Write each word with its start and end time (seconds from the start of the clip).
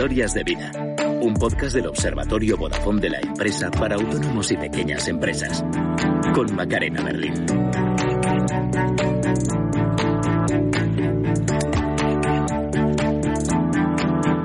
Historias 0.00 0.32
de 0.32 0.44
Vida, 0.44 0.72
un 1.20 1.34
podcast 1.34 1.74
del 1.74 1.86
Observatorio 1.86 2.56
Vodafone 2.56 3.02
de 3.02 3.10
la 3.10 3.20
empresa 3.20 3.70
para 3.70 3.96
autónomos 3.96 4.50
y 4.50 4.56
pequeñas 4.56 5.06
empresas, 5.08 5.62
con 6.34 6.56
Macarena 6.56 7.02
Berlín. 7.02 7.34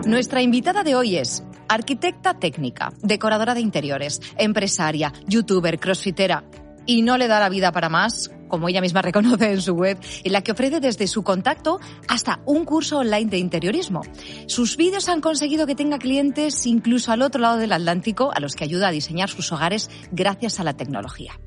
Nuestra 0.06 0.42
invitada 0.42 0.84
de 0.84 0.94
hoy 0.94 1.16
es 1.16 1.42
arquitecta 1.70 2.34
técnica, 2.34 2.92
decoradora 3.02 3.54
de 3.54 3.62
interiores, 3.62 4.20
empresaria, 4.38 5.14
youtuber, 5.26 5.80
crossfitera 5.80 6.44
y 6.86 7.02
no 7.02 7.18
le 7.18 7.30
da 7.30 7.40
la 7.40 7.48
vida 7.48 7.72
para 7.72 7.88
más, 7.88 8.30
como 8.48 8.70
ella 8.70 8.82
misma 8.82 9.02
reconoce 9.02 9.52
en 9.52 9.62
su 9.62 9.74
web, 9.74 9.98
en 10.24 10.32
la 10.32 10.42
que 10.42 10.52
ofrece 10.52 10.80
desde 10.80 11.08
su 11.08 11.24
contacto 11.24 11.80
hasta 12.08 12.42
un 12.46 12.66
curso 12.66 13.00
online 13.00 13.30
de 13.30 13.38
interiorismo. 13.38 14.02
Sus 14.48 14.78
vídeos 14.78 15.10
han 15.10 15.22
conseguido 15.22 15.68
que 15.68 15.76
tenga 15.76 15.98
clientes 15.98 16.66
incluso 16.66 17.12
al 17.12 17.22
otro 17.22 17.42
lado 17.42 17.58
del 17.58 17.72
Atlántico, 17.72 18.32
a 18.34 18.40
los 18.40 18.56
que 18.56 18.64
ayuda 18.64 18.90
a 18.90 18.92
diseñar 18.92 19.30
sus 19.30 19.52
hogares 19.52 19.90
gracias 20.12 20.60
a 20.60 20.64
la 20.64 20.76
tecnología. 20.76 21.40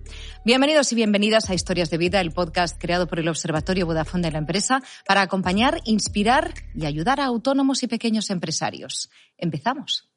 Bienvenidos 0.44 0.92
y 0.92 0.94
bienvenidas 0.94 1.50
a 1.50 1.54
Historias 1.54 1.90
de 1.90 1.98
Vida, 1.98 2.20
el 2.20 2.32
podcast 2.32 2.80
creado 2.80 3.06
por 3.06 3.18
el 3.18 3.28
Observatorio 3.28 3.86
Vodafone 3.86 4.22
de 4.22 4.32
la 4.32 4.38
empresa 4.38 4.82
para 5.06 5.22
acompañar, 5.22 5.80
inspirar 5.84 6.54
y 6.74 6.86
ayudar 6.86 7.20
a 7.20 7.26
autónomos 7.26 7.82
y 7.82 7.86
pequeños 7.86 8.30
empresarios. 8.30 9.10
Empezamos. 9.36 10.08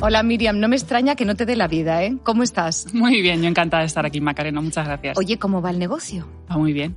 Hola 0.00 0.22
Miriam, 0.22 0.60
no 0.60 0.68
me 0.68 0.76
extraña 0.76 1.16
que 1.16 1.24
no 1.24 1.34
te 1.34 1.44
dé 1.44 1.56
la 1.56 1.66
vida, 1.66 2.04
¿eh? 2.04 2.16
¿Cómo 2.22 2.44
estás? 2.44 2.94
Muy 2.94 3.20
bien, 3.20 3.42
yo 3.42 3.48
encantada 3.48 3.80
de 3.80 3.88
estar 3.88 4.06
aquí, 4.06 4.20
Macarena, 4.20 4.60
muchas 4.60 4.86
gracias. 4.86 5.18
Oye, 5.18 5.40
¿cómo 5.40 5.60
va 5.60 5.70
el 5.70 5.78
negocio? 5.80 6.28
Va 6.48 6.56
muy 6.56 6.72
bien. 6.72 6.96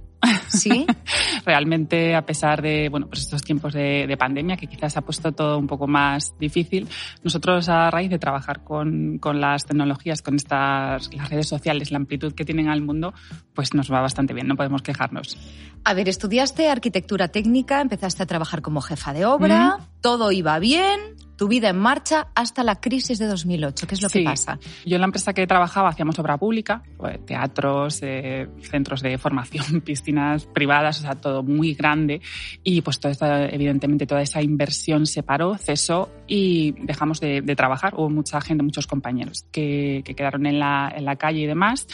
¿Sí? 0.49 0.85
Realmente, 1.45 2.13
a 2.15 2.23
pesar 2.23 2.61
de 2.61 2.89
bueno, 2.89 3.07
pues 3.07 3.21
estos 3.21 3.41
tiempos 3.41 3.73
de, 3.73 4.05
de, 4.07 4.17
pandemia, 4.17 4.55
que 4.55 4.67
quizás 4.67 4.97
ha 4.97 5.01
puesto 5.01 5.31
todo 5.31 5.57
un 5.57 5.65
poco 5.65 5.87
más 5.87 6.35
difícil, 6.39 6.87
nosotros 7.23 7.69
a 7.69 7.89
raíz 7.89 8.11
de 8.11 8.19
trabajar 8.19 8.63
con, 8.63 9.17
con 9.17 9.41
las 9.41 9.65
tecnologías, 9.65 10.21
con 10.21 10.35
estas 10.35 11.11
las 11.11 11.29
redes 11.29 11.47
sociales, 11.47 11.89
la 11.89 11.97
amplitud 11.97 12.33
que 12.33 12.45
tienen 12.45 12.69
al 12.69 12.81
mundo, 12.81 13.15
pues 13.55 13.73
nos 13.73 13.91
va 13.91 13.99
bastante 14.01 14.35
bien, 14.35 14.47
no 14.47 14.55
podemos 14.55 14.83
quejarnos. 14.83 15.39
A 15.83 15.95
ver, 15.95 16.07
estudiaste 16.07 16.69
arquitectura 16.69 17.29
técnica, 17.29 17.81
empezaste 17.81 18.21
a 18.21 18.27
trabajar 18.27 18.61
como 18.61 18.81
jefa 18.81 19.13
de 19.13 19.25
obra, 19.25 19.77
mm. 19.77 20.01
todo 20.01 20.31
iba 20.31 20.59
bien, 20.59 20.99
tu 21.41 21.47
vida 21.47 21.69
en 21.69 21.79
marcha 21.79 22.27
hasta 22.35 22.63
la 22.63 22.75
crisis 22.75 23.17
de 23.17 23.25
2008. 23.25 23.87
¿Qué 23.87 23.95
es 23.95 24.01
lo 24.03 24.09
sí. 24.09 24.19
que 24.19 24.25
pasa? 24.25 24.59
Yo 24.85 24.93
en 24.93 25.01
la 25.01 25.05
empresa 25.05 25.33
que 25.33 25.47
trabajaba 25.47 25.89
hacíamos 25.89 26.19
obra 26.19 26.37
pública, 26.37 26.83
pues, 26.97 27.25
teatros, 27.25 27.97
eh, 28.03 28.47
centros 28.61 29.01
de 29.01 29.17
formación, 29.17 29.81
piscinas 29.83 30.45
privadas, 30.45 30.99
o 30.99 31.01
sea, 31.01 31.15
todo 31.15 31.41
muy 31.41 31.73
grande. 31.73 32.21
Y 32.63 32.81
pues 32.81 32.99
todo 32.99 33.11
esto, 33.11 33.25
evidentemente 33.25 34.05
toda 34.05 34.21
esa 34.21 34.39
inversión 34.43 35.07
se 35.07 35.23
paró, 35.23 35.57
cesó 35.57 36.11
y 36.27 36.73
dejamos 36.85 37.19
de, 37.19 37.41
de 37.41 37.55
trabajar. 37.55 37.95
Hubo 37.95 38.11
mucha 38.11 38.39
gente, 38.39 38.61
muchos 38.63 38.85
compañeros 38.85 39.43
que, 39.51 40.03
que 40.05 40.13
quedaron 40.13 40.45
en 40.45 40.59
la, 40.59 40.93
en 40.95 41.05
la 41.05 41.15
calle 41.15 41.39
y 41.39 41.47
demás. 41.47 41.87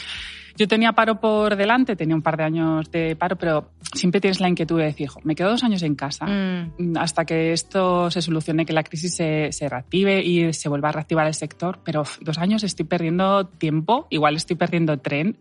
Yo 0.58 0.66
tenía 0.66 0.92
paro 0.92 1.20
por 1.20 1.54
delante, 1.54 1.94
tenía 1.94 2.16
un 2.16 2.22
par 2.22 2.36
de 2.36 2.42
años 2.42 2.90
de 2.90 3.14
paro, 3.14 3.36
pero 3.36 3.70
siempre 3.94 4.20
tienes 4.20 4.40
la 4.40 4.48
inquietud 4.48 4.78
de 4.78 4.84
decir, 4.84 5.08
me 5.24 5.34
quedo 5.34 5.50
dos 5.50 5.64
años 5.64 5.82
en 5.82 5.94
casa 5.94 6.26
mm. 6.26 6.96
hasta 6.96 7.24
que 7.24 7.52
esto 7.52 8.10
se 8.10 8.22
solucione, 8.22 8.66
que 8.66 8.72
la 8.72 8.82
crisis 8.82 9.14
se, 9.16 9.52
se, 9.52 9.68
reactive 9.68 10.22
y 10.24 10.52
se 10.52 10.68
vuelva 10.68 10.90
a 10.90 10.92
reactivar 10.92 11.26
el 11.26 11.34
sector, 11.34 11.80
pero 11.84 12.04
dos 12.20 12.38
años 12.38 12.62
estoy 12.62 12.86
perdiendo 12.86 13.46
tiempo, 13.46 14.06
igual 14.10 14.36
estoy 14.36 14.56
perdiendo 14.56 14.98
tren. 14.98 15.38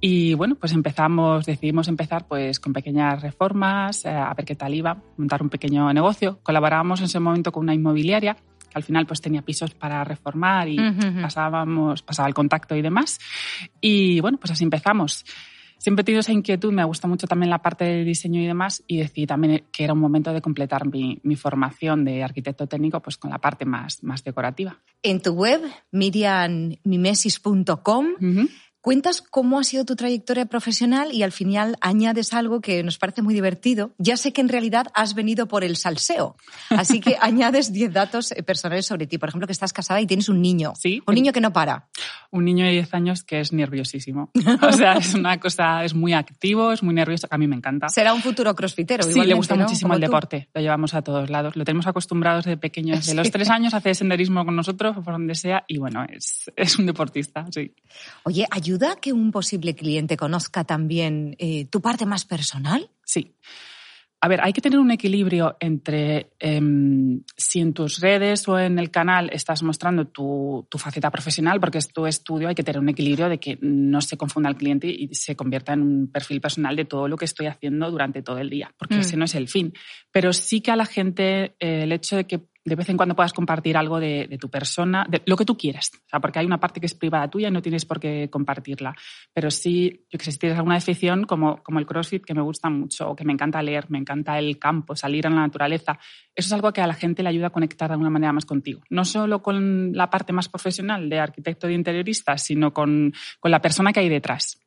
Y 0.00 0.34
bueno, 0.34 0.54
pues 0.54 0.72
empezamos, 0.72 1.44
decidimos 1.44 1.88
empezar 1.88 2.26
pues 2.28 2.60
con 2.60 2.72
pequeñas 2.72 3.20
reformas, 3.20 4.04
eh, 4.04 4.10
a 4.10 4.32
ver 4.32 4.44
qué 4.44 4.54
tal 4.54 4.74
iba, 4.74 5.02
montar 5.16 5.42
un 5.42 5.48
pequeño 5.48 5.92
negocio. 5.92 6.38
Colaborábamos 6.42 7.00
en 7.00 7.06
ese 7.06 7.18
momento 7.18 7.50
con 7.50 7.64
una 7.64 7.74
inmobiliaria 7.74 8.34
que 8.34 8.76
al 8.76 8.84
final 8.84 9.06
pues 9.06 9.20
tenía 9.20 9.42
pisos 9.42 9.74
para 9.74 10.04
reformar 10.04 10.68
y 10.68 10.78
uh 10.78 10.82
-huh. 10.82 11.22
pasábamos, 11.22 12.02
pasaba 12.02 12.28
el 12.28 12.34
contacto 12.34 12.76
y 12.76 12.82
demás. 12.82 13.18
Y 13.80 14.20
bueno, 14.20 14.38
pues 14.38 14.52
así 14.52 14.62
empezamos. 14.62 15.24
Siempre 15.78 16.02
he 16.02 16.04
tenido 16.04 16.20
esa 16.20 16.32
inquietud, 16.32 16.72
me 16.72 16.84
gusta 16.84 17.08
mucho 17.08 17.26
también 17.26 17.50
la 17.50 17.62
parte 17.62 17.84
de 17.84 18.04
diseño 18.04 18.40
y 18.40 18.46
demás, 18.46 18.82
y 18.86 18.98
decidí 18.98 19.26
también 19.26 19.64
que 19.72 19.84
era 19.84 19.92
un 19.92 20.00
momento 20.00 20.32
de 20.32 20.42
completar 20.42 20.86
mi, 20.86 21.20
mi 21.22 21.36
formación 21.36 22.04
de 22.04 22.22
arquitecto 22.22 22.66
técnico 22.66 23.00
pues 23.00 23.16
con 23.16 23.30
la 23.30 23.38
parte 23.38 23.64
más, 23.64 24.02
más 24.02 24.24
decorativa. 24.24 24.78
En 25.02 25.22
tu 25.22 25.32
web, 25.32 25.62
miriammimesis.com, 25.92 27.66
uh 27.66 28.20
-huh 28.20 28.48
cuentas 28.80 29.22
cómo 29.22 29.58
ha 29.58 29.64
sido 29.64 29.84
tu 29.84 29.96
trayectoria 29.96 30.46
profesional 30.46 31.12
y 31.12 31.22
al 31.22 31.32
final 31.32 31.76
añades 31.80 32.32
algo 32.32 32.60
que 32.60 32.82
nos 32.82 32.98
parece 32.98 33.22
muy 33.22 33.34
divertido. 33.34 33.92
Ya 33.98 34.16
sé 34.16 34.32
que 34.32 34.40
en 34.40 34.48
realidad 34.48 34.86
has 34.94 35.14
venido 35.14 35.46
por 35.48 35.64
el 35.64 35.76
salseo, 35.76 36.36
así 36.70 37.00
que 37.00 37.16
añades 37.20 37.72
10 37.72 37.92
datos 37.92 38.34
personales 38.46 38.86
sobre 38.86 39.06
ti. 39.06 39.18
Por 39.18 39.28
ejemplo, 39.28 39.46
que 39.46 39.52
estás 39.52 39.72
casada 39.72 40.00
y 40.00 40.06
tienes 40.06 40.28
un 40.28 40.40
niño. 40.40 40.72
Sí. 40.76 41.02
Un 41.06 41.14
niño 41.14 41.32
que 41.32 41.40
no 41.40 41.52
para. 41.52 41.88
Un 42.30 42.44
niño 42.44 42.64
de 42.64 42.72
10 42.72 42.94
años 42.94 43.22
que 43.24 43.40
es 43.40 43.52
nerviosísimo. 43.52 44.30
O 44.68 44.72
sea, 44.72 44.94
es 44.94 45.14
una 45.14 45.38
cosa, 45.40 45.84
es 45.84 45.94
muy 45.94 46.12
activo, 46.12 46.72
es 46.72 46.82
muy 46.82 46.94
nervioso, 46.94 47.26
a 47.30 47.38
mí 47.38 47.46
me 47.46 47.56
encanta. 47.56 47.88
Será 47.88 48.12
un 48.12 48.20
futuro 48.20 48.54
crossfitero. 48.54 49.04
Sí, 49.04 49.20
le 49.20 49.34
gusta 49.34 49.56
¿no? 49.56 49.64
muchísimo 49.64 49.94
el 49.94 50.00
deporte. 50.00 50.48
Lo 50.52 50.60
llevamos 50.60 50.94
a 50.94 51.02
todos 51.02 51.30
lados. 51.30 51.56
Lo 51.56 51.64
tenemos 51.64 51.86
acostumbrados 51.86 52.44
de 52.44 52.56
pequeños. 52.56 53.06
De 53.06 53.14
los 53.14 53.30
tres 53.32 53.48
años 53.50 53.74
hace 53.74 53.94
senderismo 53.94 54.44
con 54.44 54.56
nosotros, 54.56 54.96
por 54.96 55.12
donde 55.12 55.34
sea, 55.34 55.64
y 55.68 55.78
bueno, 55.78 56.04
es, 56.08 56.50
es 56.56 56.78
un 56.78 56.86
deportista, 56.86 57.46
sí. 57.50 57.74
Oye, 58.24 58.46
¿ayuda 58.68 58.96
que 58.96 59.14
un 59.14 59.32
posible 59.32 59.74
cliente 59.74 60.18
conozca 60.18 60.62
también 60.62 61.34
eh, 61.38 61.64
tu 61.70 61.80
parte 61.80 62.04
más 62.04 62.26
personal? 62.26 62.90
Sí. 63.02 63.34
A 64.20 64.28
ver, 64.28 64.40
hay 64.42 64.52
que 64.52 64.60
tener 64.60 64.78
un 64.78 64.90
equilibrio 64.90 65.56
entre 65.58 66.32
eh, 66.38 66.60
si 67.36 67.60
en 67.60 67.72
tus 67.72 68.00
redes 68.00 68.46
o 68.46 68.58
en 68.58 68.78
el 68.78 68.90
canal 68.90 69.30
estás 69.32 69.62
mostrando 69.62 70.08
tu, 70.08 70.66
tu, 70.68 70.76
faceta 70.76 71.10
profesional, 71.10 71.60
porque 71.60 71.78
es 71.78 71.90
tu 71.90 72.04
estudio, 72.04 72.48
hay 72.48 72.54
que 72.54 72.64
tener 72.64 72.80
un 72.80 72.90
equilibrio 72.90 73.30
de 73.30 73.38
que 73.38 73.58
no 73.62 74.02
se 74.02 74.18
confunda 74.18 74.50
el 74.50 74.56
cliente 74.56 74.88
y 74.88 75.14
se 75.14 75.34
convierta 75.34 75.72
en 75.72 75.82
un 75.82 76.10
perfil 76.12 76.40
personal 76.40 76.76
de 76.76 76.84
todo 76.84 77.08
lo 77.08 77.16
que 77.16 77.24
estoy 77.24 77.46
haciendo 77.46 77.90
durante 77.90 78.22
todo 78.22 78.38
el 78.38 78.50
día, 78.50 78.74
porque 78.76 78.96
mm. 78.96 79.00
ese 79.00 79.16
no 79.16 79.24
es 79.24 79.34
el 79.34 79.48
fin. 79.48 79.72
Pero 80.12 80.34
sí 80.34 80.60
que 80.60 80.72
a 80.72 80.76
la 80.76 80.86
gente 80.86 81.54
eh, 81.60 81.84
el 81.84 81.92
hecho 81.92 82.16
de 82.16 82.26
que 82.26 82.48
de 82.68 82.76
vez 82.76 82.88
en 82.88 82.96
cuando 82.96 83.16
puedas 83.16 83.32
compartir 83.32 83.76
algo 83.76 83.98
de, 83.98 84.36
tu 84.40 84.48
persona, 84.48 85.06
de 85.08 85.22
lo 85.26 85.36
que 85.36 85.44
tú 85.44 85.56
quieras. 85.56 85.90
Porque 86.20 86.38
hay 86.38 86.46
una 86.46 86.60
parte 86.60 86.80
que 86.80 86.86
es 86.86 86.94
privada 86.94 87.28
tuya 87.28 87.48
y 87.48 87.50
no 87.50 87.62
tienes 87.62 87.84
por 87.84 87.98
qué 87.98 88.28
compartirla. 88.30 88.94
Pero 89.32 89.50
sí, 89.50 90.06
yo 90.10 90.18
que 90.18 90.24
sé, 90.24 90.32
si 90.32 90.38
tienes 90.38 90.58
alguna 90.58 90.76
afición 90.76 91.24
como, 91.24 91.62
como 91.62 91.78
el 91.78 91.86
CrossFit, 91.86 92.24
que 92.24 92.34
me 92.34 92.42
gusta 92.42 92.68
mucho, 92.70 93.10
o 93.10 93.16
que 93.16 93.24
me 93.24 93.32
encanta 93.32 93.62
leer, 93.62 93.86
me 93.88 93.98
encanta 93.98 94.38
el 94.38 94.58
campo, 94.58 94.94
salir 94.94 95.26
a 95.26 95.30
la 95.30 95.36
naturaleza, 95.36 95.98
eso 96.34 96.46
es 96.46 96.52
algo 96.52 96.72
que 96.72 96.80
a 96.80 96.86
la 96.86 96.94
gente 96.94 97.22
le 97.22 97.28
ayuda 97.30 97.48
a 97.48 97.50
conectar 97.50 97.88
de 97.88 97.94
alguna 97.94 98.10
manera 98.10 98.32
más 98.32 98.44
contigo. 98.44 98.82
No 98.90 99.04
solo 99.04 99.42
con 99.42 99.92
la 99.92 100.10
parte 100.10 100.32
más 100.32 100.48
profesional 100.48 101.08
de 101.08 101.18
arquitecto 101.18 101.66
de 101.66 101.74
interiorista, 101.74 102.38
sino 102.38 102.72
con, 102.72 103.12
con 103.40 103.50
la 103.50 103.60
persona 103.60 103.92
que 103.92 104.00
hay 104.00 104.08
detrás. 104.08 104.60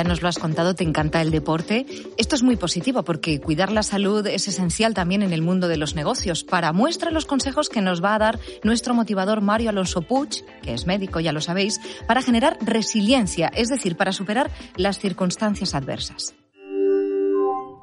Ya 0.00 0.04
nos 0.04 0.22
lo 0.22 0.28
has 0.30 0.38
contado, 0.38 0.74
te 0.74 0.82
encanta 0.82 1.20
el 1.20 1.30
deporte. 1.30 1.84
Esto 2.16 2.34
es 2.34 2.42
muy 2.42 2.56
positivo 2.56 3.02
porque 3.02 3.38
cuidar 3.38 3.70
la 3.70 3.82
salud 3.82 4.26
es 4.26 4.48
esencial 4.48 4.94
también 4.94 5.22
en 5.22 5.34
el 5.34 5.42
mundo 5.42 5.68
de 5.68 5.76
los 5.76 5.94
negocios. 5.94 6.42
Para 6.42 6.72
muestra 6.72 7.10
los 7.10 7.26
consejos 7.26 7.68
que 7.68 7.82
nos 7.82 8.02
va 8.02 8.14
a 8.14 8.18
dar 8.18 8.38
nuestro 8.64 8.94
motivador 8.94 9.42
Mario 9.42 9.68
Alonso 9.68 10.00
Puig, 10.00 10.42
que 10.62 10.72
es 10.72 10.86
médico, 10.86 11.20
ya 11.20 11.32
lo 11.32 11.42
sabéis, 11.42 11.78
para 12.06 12.22
generar 12.22 12.56
resiliencia, 12.62 13.50
es 13.54 13.68
decir, 13.68 13.94
para 13.98 14.12
superar 14.12 14.50
las 14.74 14.98
circunstancias 14.98 15.74
adversas. 15.74 16.32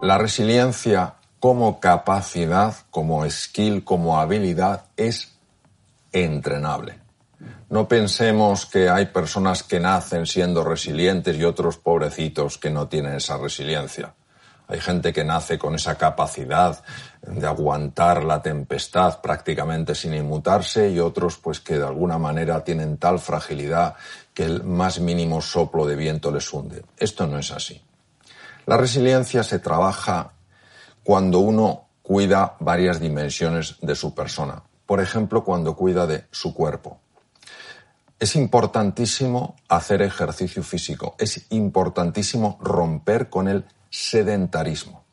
La 0.02 0.18
resiliencia 0.18 1.18
como 1.40 1.80
capacidad, 1.80 2.76
como 2.90 3.30
skill, 3.30 3.84
como 3.84 4.20
habilidad 4.20 4.86
es 4.98 5.38
entrenable. 6.12 7.07
No 7.70 7.88
pensemos 7.88 8.66
que 8.66 8.90
hay 8.90 9.08
personas 9.08 9.64
que 9.64 9.80
nacen 9.80 10.26
siendo 10.26 10.64
resilientes 10.64 11.38
y 11.38 11.44
otros 11.44 11.78
pobrecitos 11.78 12.58
que 12.58 12.70
no 12.70 12.88
tienen 12.88 13.14
esa 13.14 13.38
resiliencia. 13.38 14.16
Hay 14.70 14.82
gente 14.82 15.14
que 15.14 15.24
nace 15.24 15.58
con 15.58 15.76
esa 15.76 15.96
capacidad 15.96 16.84
de 17.22 17.48
aguantar 17.48 18.24
la 18.24 18.42
tempestad 18.42 19.22
prácticamente 19.22 19.96
sin 19.96 20.14
inmutarse 20.14 20.90
y 20.90 21.00
otros 21.00 21.38
pues 21.38 21.62
que 21.62 21.78
de 21.78 21.86
alguna 21.86 22.18
manera 22.18 22.64
tienen 22.64 22.98
tal 22.98 23.20
fragilidad 23.20 23.96
que 24.34 24.44
el 24.44 24.64
más 24.64 25.00
mínimo 25.00 25.42
soplo 25.42 25.86
de 25.86 25.96
viento 25.96 26.32
les 26.32 26.52
hunde. 26.52 26.84
Esto 26.98 27.28
no 27.28 27.40
es 27.40 27.52
así. 27.52 27.82
La 28.66 28.76
resiliencia 28.76 29.44
se 29.44 29.60
trabaja 29.60 30.34
cuando 31.02 31.40
uno 31.40 31.88
cuida 32.02 32.58
varias 32.60 33.00
dimensiones 33.00 33.78
de 33.82 33.96
su 33.96 34.14
persona. 34.14 34.64
Por 34.86 35.00
ejemplo, 35.00 35.46
cuando 35.46 35.76
cuida 35.76 36.06
de 36.06 36.26
su 36.32 36.54
cuerpo. 36.54 37.00
Es 38.20 38.36
importantísimo 38.36 39.56
hacer 39.68 40.02
ejercicio 40.02 40.64
físico, 40.64 41.16
es 41.20 41.46
importantísimo 41.52 42.58
romper 42.60 43.30
con 43.30 43.48
el 43.48 43.66
sedentarismo. 43.92 45.04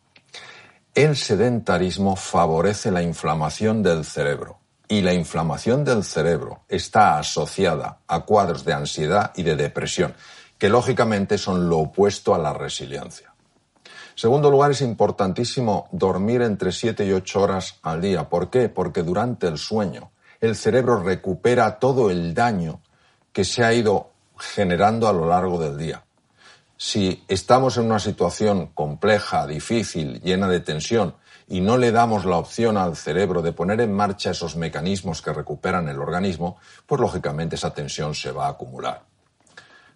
El 0.95 1.15
sedentarismo 1.15 2.17
favorece 2.17 2.91
la 2.91 3.03
inflamación 3.03 3.83
del 3.83 4.06
cerebro 4.06 4.59
y 4.89 5.03
la 5.03 5.12
inflamación 5.12 5.85
del 5.85 6.03
cerebro 6.03 6.62
está 6.67 7.19
asociada 7.19 7.99
a 8.06 8.21
cuadros 8.21 8.65
de 8.65 8.73
ansiedad 8.73 9.33
y 9.37 9.43
de 9.43 9.56
depresión, 9.56 10.15
que 10.56 10.71
lógicamente 10.71 11.37
son 11.37 11.69
lo 11.69 11.81
opuesto 11.81 12.35
a 12.35 12.39
la 12.39 12.55
resiliencia. 12.55 13.35
Segundo 14.15 14.51
lugar, 14.51 14.71
es 14.71 14.81
importantísimo 14.81 15.89
dormir 15.93 16.41
entre 16.41 16.73
7 16.73 17.05
y 17.05 17.12
8 17.12 17.43
horas 17.43 17.79
al 17.83 18.01
día. 18.01 18.31
¿Por 18.31 18.49
qué? 18.49 18.71
Porque 18.71 19.03
durante 19.03 19.47
el 19.47 19.59
sueño 19.59 20.12
el 20.41 20.56
cerebro 20.56 21.03
recupera 21.03 21.79
todo 21.79 22.11
el 22.11 22.33
daño 22.33 22.81
que 23.34 23.44
se 23.44 23.64
ha 23.64 23.75
ido 23.75 24.12
generando 24.38 25.08
a 25.08 25.12
lo 25.12 25.28
largo 25.28 25.58
del 25.58 25.76
día. 25.76 26.04
Si 26.76 27.25
estamos 27.28 27.76
en 27.76 27.86
una 27.86 27.98
situación 27.98 28.69
compleja, 28.69 29.46
difícil, 29.46 30.20
llena 30.22 30.48
de 30.48 30.60
tensión, 30.60 31.16
y 31.48 31.60
no 31.60 31.76
le 31.76 31.92
damos 31.92 32.25
la 32.25 32.36
opción 32.36 32.76
al 32.76 32.96
cerebro 32.96 33.42
de 33.42 33.52
poner 33.52 33.81
en 33.81 33.92
marcha 33.92 34.31
esos 34.31 34.56
mecanismos 34.56 35.20
que 35.20 35.32
recuperan 35.32 35.88
el 35.88 36.00
organismo, 36.00 36.56
pues 36.86 37.00
lógicamente 37.00 37.56
esa 37.56 37.75
tensión 37.75 38.14
se 38.14 38.31
va 38.31 38.46
a 38.46 38.50
acumular. 38.50 39.02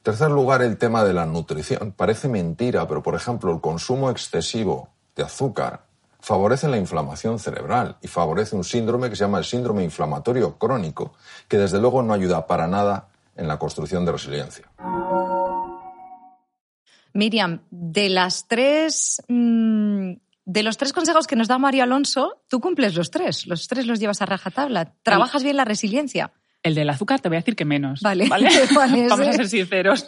Tercer 0.02 0.30
lugar, 0.30 0.60
el 0.62 0.76
tema 0.76 1.04
de 1.04 1.14
la 1.14 1.24
nutrición. 1.24 1.92
Parece 1.92 2.28
mentira, 2.28 2.86
pero 2.88 3.02
por 3.02 3.14
ejemplo, 3.14 3.52
el 3.52 3.60
consumo 3.60 4.10
excesivo 4.10 4.90
de 5.14 5.22
azúcar 5.22 5.84
favorece 6.20 6.68
la 6.68 6.76
inflamación 6.76 7.38
cerebral 7.38 7.96
y 8.02 8.08
favorece 8.08 8.56
un 8.56 8.64
síndrome 8.64 9.08
que 9.08 9.16
se 9.16 9.24
llama 9.24 9.38
el 9.38 9.44
síndrome 9.44 9.84
inflamatorio 9.84 10.58
crónico, 10.58 11.12
que 11.46 11.56
desde 11.56 11.78
luego 11.78 12.02
no 12.02 12.12
ayuda 12.12 12.46
para 12.46 12.66
nada 12.66 13.08
en 13.38 13.48
la 13.48 13.58
construcción 13.58 14.04
de 14.04 14.12
resiliencia. 14.12 14.70
Miriam, 17.14 17.62
de 17.70 18.10
las 18.10 18.46
tres 18.46 19.22
mm, 19.28 20.12
de 20.44 20.62
los 20.62 20.78
tres 20.78 20.94
consejos 20.94 21.26
que 21.26 21.36
nos 21.36 21.46
da 21.46 21.58
Mario 21.58 21.82
Alonso, 21.82 22.42
tú 22.48 22.58
cumples 22.60 22.94
los 22.94 23.10
tres. 23.10 23.46
Los 23.46 23.68
tres 23.68 23.86
los 23.86 24.00
llevas 24.00 24.22
a 24.22 24.26
rajatabla. 24.26 24.94
¿Trabajas 25.02 25.42
bien 25.42 25.58
la 25.58 25.64
resiliencia? 25.66 26.32
El 26.62 26.74
del 26.74 26.90
azúcar 26.90 27.20
te 27.20 27.28
voy 27.28 27.36
a 27.36 27.40
decir 27.40 27.56
que 27.56 27.64
menos. 27.64 28.00
Vale. 28.00 28.28
Vamos 28.74 29.28
a 29.28 29.32
ser 29.32 29.48
sinceros. 29.48 30.06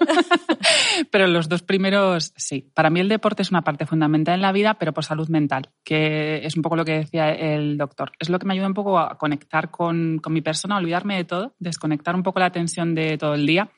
pero 1.10 1.26
los 1.26 1.48
dos 1.48 1.62
primeros, 1.62 2.32
sí. 2.36 2.70
Para 2.74 2.90
mí 2.90 3.00
el 3.00 3.08
deporte 3.08 3.42
es 3.42 3.50
una 3.50 3.62
parte 3.62 3.86
fundamental 3.86 4.34
en 4.34 4.42
la 4.42 4.52
vida, 4.52 4.74
pero 4.74 4.92
por 4.92 5.04
salud 5.04 5.28
mental, 5.28 5.70
que 5.84 6.44
es 6.44 6.56
un 6.56 6.62
poco 6.62 6.76
lo 6.76 6.84
que 6.84 6.98
decía 6.98 7.30
el 7.30 7.78
doctor. 7.78 8.12
Es 8.18 8.28
lo 8.28 8.38
que 8.38 8.46
me 8.46 8.54
ayuda 8.54 8.66
un 8.66 8.74
poco 8.74 8.98
a 8.98 9.16
conectar 9.16 9.70
con, 9.70 10.18
con 10.18 10.32
mi 10.32 10.40
persona, 10.40 10.76
a 10.76 10.78
olvidarme 10.78 11.16
de 11.16 11.24
todo, 11.24 11.54
desconectar 11.58 12.14
un 12.14 12.22
poco 12.22 12.40
la 12.40 12.50
tensión 12.50 12.94
de 12.94 13.16
todo 13.16 13.34
el 13.34 13.46
día 13.46 13.70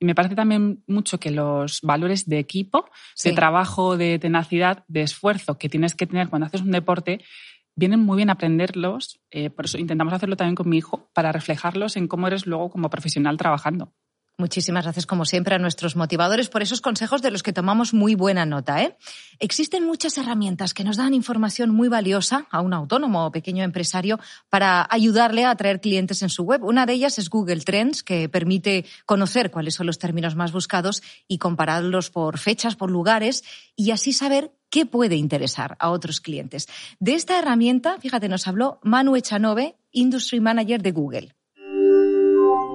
y 0.00 0.06
me 0.06 0.14
parece 0.14 0.34
también 0.34 0.82
mucho 0.86 1.20
que 1.20 1.30
los 1.30 1.80
valores 1.82 2.26
de 2.26 2.38
equipo, 2.38 2.88
de 3.22 3.32
trabajo, 3.32 3.98
de 3.98 4.18
tenacidad, 4.18 4.82
de 4.88 5.02
esfuerzo 5.02 5.58
que 5.58 5.68
tienes 5.68 5.94
que 5.94 6.06
tener 6.06 6.28
cuando 6.28 6.46
haces 6.46 6.62
un 6.62 6.70
deporte, 6.70 7.20
vienen 7.80 8.00
muy 8.00 8.16
bien 8.18 8.30
aprenderlos. 8.30 9.20
Eh, 9.30 9.50
por 9.50 9.64
eso 9.64 9.78
intentamos 9.78 10.12
hacerlo 10.12 10.36
también 10.36 10.54
con 10.54 10.68
mi 10.68 10.76
hijo, 10.76 11.08
para 11.14 11.32
reflejarlos 11.32 11.96
en 11.96 12.06
cómo 12.06 12.28
eres 12.28 12.46
luego 12.46 12.70
como 12.70 12.90
profesional 12.90 13.38
trabajando. 13.38 13.92
Muchísimas 14.38 14.84
gracias, 14.84 15.04
como 15.04 15.26
siempre, 15.26 15.54
a 15.54 15.58
nuestros 15.58 15.96
motivadores 15.96 16.48
por 16.48 16.62
esos 16.62 16.80
consejos 16.80 17.20
de 17.20 17.30
los 17.30 17.42
que 17.42 17.52
tomamos 17.52 17.92
muy 17.92 18.14
buena 18.14 18.46
nota. 18.46 18.82
¿eh? 18.82 18.96
Existen 19.38 19.84
muchas 19.84 20.16
herramientas 20.16 20.72
que 20.72 20.82
nos 20.82 20.96
dan 20.96 21.12
información 21.12 21.70
muy 21.70 21.88
valiosa 21.88 22.46
a 22.50 22.62
un 22.62 22.72
autónomo 22.72 23.26
o 23.26 23.32
pequeño 23.32 23.64
empresario 23.64 24.18
para 24.48 24.86
ayudarle 24.90 25.44
a 25.44 25.50
atraer 25.50 25.80
clientes 25.80 26.22
en 26.22 26.30
su 26.30 26.44
web. 26.44 26.64
Una 26.64 26.86
de 26.86 26.94
ellas 26.94 27.18
es 27.18 27.28
Google 27.28 27.60
Trends, 27.60 28.02
que 28.02 28.30
permite 28.30 28.86
conocer 29.04 29.50
cuáles 29.50 29.74
son 29.74 29.86
los 29.86 29.98
términos 29.98 30.36
más 30.36 30.52
buscados 30.52 31.02
y 31.28 31.36
compararlos 31.36 32.10
por 32.10 32.38
fechas, 32.38 32.76
por 32.76 32.90
lugares 32.90 33.44
y 33.76 33.90
así 33.90 34.14
saber 34.14 34.52
qué 34.70 34.86
puede 34.86 35.16
interesar 35.16 35.76
a 35.78 35.90
otros 35.90 36.20
clientes. 36.20 36.68
De 36.98 37.14
esta 37.14 37.38
herramienta, 37.38 37.98
fíjate, 37.98 38.28
nos 38.28 38.48
habló 38.48 38.78
Manu 38.82 39.16
Echanove, 39.16 39.74
Industry 39.92 40.40
Manager 40.40 40.80
de 40.80 40.92
Google. 40.92 41.34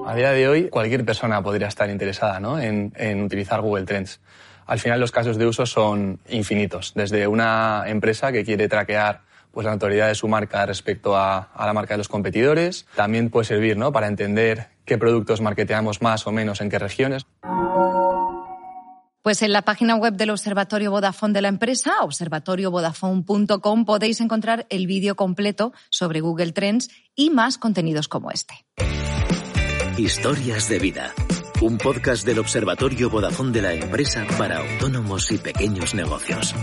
A 0.06 0.14
día 0.14 0.30
de 0.30 0.46
hoy, 0.46 0.68
cualquier 0.68 1.04
persona 1.04 1.42
podría 1.42 1.66
estar 1.66 1.90
interesada 1.90 2.38
¿no? 2.38 2.60
en, 2.60 3.22
utilizar 3.22 3.60
Google 3.60 3.86
Trends. 3.86 4.20
Al 4.66 4.78
final, 4.78 5.00
los 5.00 5.10
casos 5.10 5.36
de 5.36 5.46
uso 5.46 5.66
son 5.66 6.20
infinitos. 6.28 6.92
Desde 6.94 7.26
una 7.26 7.84
empresa 7.86 8.30
que 8.30 8.44
quiere 8.44 8.68
traquear 8.68 9.22
pues, 9.50 9.64
la 9.64 9.72
autoridad 9.72 10.08
de 10.08 10.14
su 10.14 10.28
marca 10.28 10.64
respecto 10.64 11.16
a, 11.16 11.48
la 11.58 11.72
marca 11.72 11.94
de 11.94 11.98
los 11.98 12.08
competidores. 12.08 12.86
También 12.94 13.30
puede 13.30 13.46
servir 13.46 13.76
¿no? 13.76 13.90
para 13.90 14.06
entender 14.06 14.68
qué 14.84 14.96
productos 14.96 15.40
marketeamos 15.40 16.02
más 16.02 16.26
o 16.26 16.30
menos 16.32 16.60
en 16.60 16.70
qué 16.70 16.78
regiones. 16.78 17.26
Pues 19.26 19.42
en 19.42 19.52
la 19.52 19.62
página 19.62 19.96
web 19.96 20.14
del 20.14 20.30
Observatorio 20.30 20.92
Vodafone 20.92 21.34
de 21.34 21.42
la 21.42 21.48
empresa, 21.48 21.94
observatoriovodafone.com, 22.02 23.84
podéis 23.84 24.20
encontrar 24.20 24.68
el 24.70 24.86
vídeo 24.86 25.16
completo 25.16 25.72
sobre 25.90 26.20
Google 26.20 26.52
Trends 26.52 26.90
y 27.16 27.30
más 27.30 27.58
contenidos 27.58 28.06
como 28.06 28.30
este. 28.30 28.54
Historias 29.98 30.68
de 30.68 30.78
vida. 30.78 31.12
Un 31.60 31.76
podcast 31.76 32.24
del 32.24 32.38
Observatorio 32.38 33.10
Vodafone 33.10 33.50
de 33.50 33.62
la 33.62 33.72
empresa 33.72 34.24
para 34.38 34.58
autónomos 34.58 35.32
y 35.32 35.38
pequeños 35.38 35.92
negocios. 35.96 36.54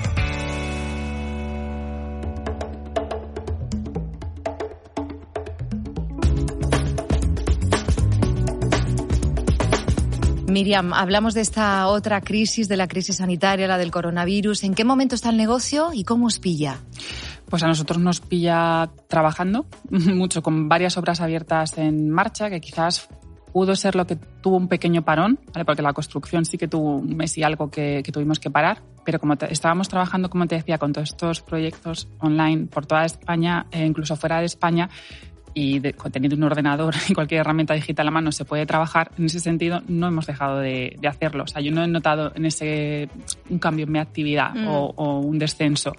Miriam, 10.53 10.93
hablamos 10.93 11.33
de 11.33 11.41
esta 11.41 11.87
otra 11.87 12.21
crisis, 12.21 12.69
de 12.69 12.77
la 12.77 12.87
crisis 12.87 13.17
sanitaria, 13.17 13.67
la 13.67 13.79
del 13.79 13.89
coronavirus. 13.89 14.63
¿En 14.63 14.75
qué 14.75 14.85
momento 14.85 15.15
está 15.15 15.31
el 15.31 15.37
negocio 15.37 15.89
y 15.91 16.03
cómo 16.03 16.27
os 16.27 16.37
pilla? 16.37 16.77
Pues 17.49 17.63
a 17.63 17.67
nosotros 17.67 17.97
nos 17.97 18.21
pilla 18.21 18.91
trabajando 19.07 19.65
mucho 19.89 20.43
con 20.43 20.69
varias 20.69 20.95
obras 20.95 21.21
abiertas 21.21 21.75
en 21.79 22.11
marcha 22.11 22.51
que 22.51 22.61
quizás 22.61 23.09
pudo 23.51 23.75
ser 23.75 23.95
lo 23.95 24.05
que 24.05 24.15
tuvo 24.15 24.57
un 24.57 24.67
pequeño 24.67 25.03
parón, 25.03 25.39
porque 25.65 25.81
la 25.81 25.93
construcción 25.93 26.45
sí 26.45 26.57
que 26.57 26.67
tuvo 26.67 27.01
mes 27.01 27.35
y 27.37 27.43
algo 27.43 27.69
que, 27.71 28.03
tuvimos 28.11 28.39
que 28.39 28.51
parar, 28.51 28.81
pero 29.03 29.19
como 29.19 29.33
estábamos 29.33 29.89
trabajando, 29.89 30.29
como 30.29 30.45
te 30.47 30.55
decía, 30.55 30.77
con 30.77 30.93
todos 30.93 31.09
estos 31.09 31.41
proyectos 31.41 32.07
online 32.19 32.67
por 32.67 32.85
toda 32.85 33.05
España 33.05 33.65
e 33.71 33.85
incluso 33.85 34.15
fuera 34.15 34.39
de 34.39 34.45
España, 34.45 34.89
y 35.53 35.79
teniendo 35.79 36.35
un 36.35 36.43
ordenador 36.43 36.95
y 37.07 37.13
cualquier 37.13 37.41
herramienta 37.41 37.73
digital 37.73 38.07
a 38.07 38.11
mano 38.11 38.31
se 38.31 38.45
puede 38.45 38.65
trabajar, 38.65 39.11
en 39.17 39.25
ese 39.25 39.39
sentido 39.39 39.81
no 39.87 40.07
hemos 40.07 40.25
dejado 40.25 40.59
de, 40.59 40.97
hacerlo. 41.07 41.43
O 41.43 41.47
sea, 41.47 41.61
yo 41.61 41.71
no 41.71 41.83
he 41.83 41.87
notado 41.87 42.31
en 42.35 42.45
ese 42.45 43.09
un 43.49 43.59
cambio 43.59 43.85
en 43.85 43.91
mi 43.91 43.99
actividad 43.99 44.53
mm. 44.53 44.67
o, 44.67 45.19
un 45.19 45.37
descenso. 45.37 45.93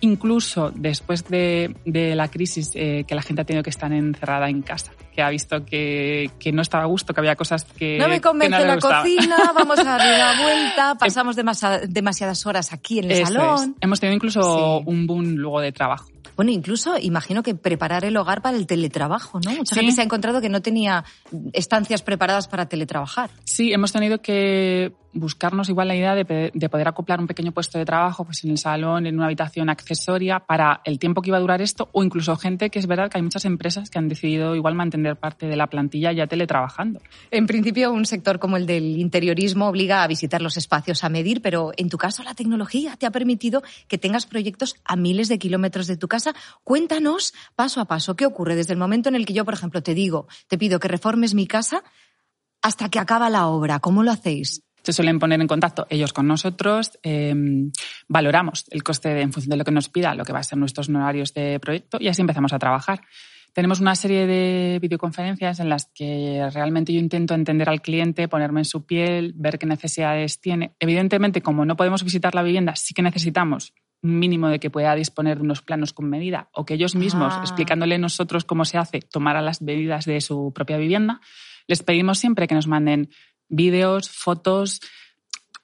Incluso 0.00 0.72
después 0.74 1.24
de, 1.28 1.74
la 1.84 2.28
crisis 2.28 2.72
eh, 2.74 3.04
que 3.06 3.14
la 3.14 3.22
gente 3.22 3.42
ha 3.42 3.44
tenido 3.44 3.62
que 3.62 3.70
estar 3.70 3.92
encerrada 3.92 4.48
en 4.48 4.62
casa, 4.62 4.92
que 5.14 5.22
ha 5.22 5.30
visto 5.30 5.64
que, 5.64 6.30
no 6.52 6.62
estaba 6.62 6.84
a 6.84 6.86
gusto, 6.86 7.14
que 7.14 7.20
había 7.20 7.36
cosas 7.36 7.64
que... 7.64 7.98
No 7.98 8.08
me 8.08 8.20
convence 8.20 8.64
la 8.64 8.78
cocina, 8.78 9.36
vamos 9.54 9.78
a 9.78 9.84
dar 9.84 10.00
la 10.00 10.42
vuelta, 10.42 10.94
pasamos 10.98 11.36
demasiadas 11.36 12.46
horas 12.46 12.72
aquí 12.72 12.98
en 12.98 13.10
el 13.10 13.26
salón. 13.26 13.76
Hemos 13.80 14.00
tenido 14.00 14.14
incluso 14.14 14.80
un 14.80 15.06
boom 15.06 15.36
luego 15.36 15.60
de 15.60 15.72
trabajo. 15.72 16.08
Bueno, 16.36 16.50
incluso 16.50 16.98
imagino 16.98 17.42
que 17.42 17.54
preparar 17.54 18.04
el 18.04 18.14
hogar 18.18 18.42
para 18.42 18.58
el 18.58 18.66
teletrabajo, 18.66 18.95
¿no? 19.40 19.50
Mucha 19.52 19.74
gente 19.74 19.92
se 19.92 20.00
ha 20.00 20.04
encontrado 20.04 20.40
que 20.40 20.48
no 20.48 20.62
tenía 20.62 21.04
estancias 21.52 22.02
preparadas 22.02 22.48
para 22.48 22.66
teletrabajar. 22.66 23.30
Sí, 23.44 23.72
hemos 23.72 23.92
tenido 23.92 24.20
que 24.20 24.92
buscarnos 25.16 25.68
igual 25.68 25.88
la 25.88 25.96
idea 25.96 26.14
de, 26.14 26.68
poder 26.68 26.88
acoplar 26.88 27.20
un 27.20 27.26
pequeño 27.26 27.52
puesto 27.52 27.78
de 27.78 27.84
trabajo 27.84 28.24
pues 28.24 28.44
en 28.44 28.50
el 28.50 28.58
salón, 28.58 29.06
en 29.06 29.16
una 29.16 29.26
habitación 29.26 29.68
accesoria 29.68 30.40
para 30.40 30.80
el 30.84 30.98
tiempo 30.98 31.22
que 31.22 31.30
iba 31.30 31.38
a 31.38 31.40
durar 31.40 31.62
esto 31.62 31.88
o 31.92 32.04
incluso 32.04 32.36
gente 32.36 32.70
que 32.70 32.78
es 32.78 32.86
verdad 32.86 33.10
que 33.10 33.18
hay 33.18 33.22
muchas 33.22 33.44
empresas 33.44 33.90
que 33.90 33.98
han 33.98 34.08
decidido 34.08 34.54
igual 34.54 34.74
mantener 34.74 35.16
parte 35.16 35.46
de 35.46 35.56
la 35.56 35.68
plantilla 35.68 36.12
ya 36.12 36.26
teletrabajando. 36.26 37.00
En 37.30 37.46
principio 37.46 37.92
un 37.92 38.06
sector 38.06 38.38
como 38.38 38.56
el 38.56 38.66
del 38.66 38.98
interiorismo 38.98 39.68
obliga 39.68 40.02
a 40.02 40.06
visitar 40.06 40.42
los 40.42 40.56
espacios 40.56 41.04
a 41.04 41.08
medir, 41.08 41.42
pero 41.42 41.72
en 41.76 41.88
tu 41.88 41.98
caso 41.98 42.22
la 42.22 42.34
tecnología 42.34 42.96
te 42.96 43.06
ha 43.06 43.10
permitido 43.10 43.62
que 43.88 43.98
tengas 43.98 44.26
proyectos 44.26 44.76
a 44.84 44.96
miles 44.96 45.28
de 45.28 45.38
kilómetros 45.38 45.86
de 45.86 45.96
tu 45.96 46.08
casa. 46.08 46.34
Cuéntanos 46.64 47.32
paso 47.54 47.80
a 47.80 47.86
paso 47.86 48.16
qué 48.16 48.26
ocurre 48.26 48.56
desde 48.56 48.72
el 48.72 48.78
momento 48.78 49.08
en 49.08 49.14
el 49.14 49.26
que 49.26 49.32
yo, 49.32 49.44
por 49.44 49.54
ejemplo, 49.54 49.82
te 49.82 49.94
digo, 49.94 50.26
te 50.48 50.58
pido 50.58 50.78
que 50.80 50.88
reformes 50.88 51.34
mi 51.34 51.46
casa 51.46 51.82
hasta 52.62 52.88
que 52.88 52.98
acaba 52.98 53.30
la 53.30 53.46
obra. 53.46 53.78
¿Cómo 53.78 54.02
lo 54.02 54.10
hacéis? 54.10 54.65
Se 54.86 54.92
suelen 54.92 55.18
poner 55.18 55.40
en 55.40 55.48
contacto 55.48 55.88
ellos 55.90 56.12
con 56.12 56.28
nosotros, 56.28 56.92
em, 57.02 57.72
valoramos 58.06 58.66
el 58.70 58.84
coste 58.84 59.20
en 59.20 59.32
función 59.32 59.50
de 59.50 59.56
lo 59.56 59.64
que 59.64 59.72
nos 59.72 59.88
pida, 59.88 60.14
lo 60.14 60.24
que 60.24 60.32
va 60.32 60.38
a 60.38 60.44
ser 60.44 60.58
nuestros 60.58 60.88
horarios 60.88 61.34
de 61.34 61.58
proyecto 61.58 61.98
y 62.00 62.06
así 62.06 62.20
empezamos 62.20 62.52
a 62.52 62.58
trabajar. 62.60 63.00
Tenemos 63.52 63.80
una 63.80 63.96
serie 63.96 64.28
de 64.28 64.78
videoconferencias 64.80 65.58
en 65.58 65.70
las 65.70 65.86
que 65.92 66.48
realmente 66.52 66.92
yo 66.92 67.00
intento 67.00 67.34
entender 67.34 67.68
al 67.68 67.82
cliente, 67.82 68.28
ponerme 68.28 68.60
en 68.60 68.64
su 68.64 68.86
piel, 68.86 69.32
ver 69.34 69.58
qué 69.58 69.66
necesidades 69.66 70.40
tiene. 70.40 70.76
Evidentemente, 70.78 71.42
como 71.42 71.64
no 71.64 71.74
podemos 71.74 72.04
visitar 72.04 72.36
la 72.36 72.44
vivienda, 72.44 72.76
sí 72.76 72.94
que 72.94 73.02
necesitamos 73.02 73.74
un 74.02 74.20
mínimo 74.20 74.48
de 74.48 74.60
que 74.60 74.70
pueda 74.70 74.94
disponer 74.94 75.38
de 75.38 75.42
unos 75.42 75.62
planos 75.62 75.92
con 75.92 76.08
medida 76.08 76.48
o 76.52 76.64
que 76.64 76.74
ellos 76.74 76.94
mismos, 76.94 77.32
ah. 77.34 77.40
explicándole 77.40 77.98
nosotros 77.98 78.44
cómo 78.44 78.64
se 78.64 78.78
hace, 78.78 79.00
tomaran 79.00 79.44
las 79.44 79.62
medidas 79.62 80.04
de 80.04 80.20
su 80.20 80.52
propia 80.54 80.76
vivienda. 80.76 81.20
Les 81.66 81.82
pedimos 81.82 82.18
siempre 82.18 82.46
que 82.46 82.54
nos 82.54 82.68
manden 82.68 83.10
vídeos, 83.48 84.10
fotos, 84.10 84.80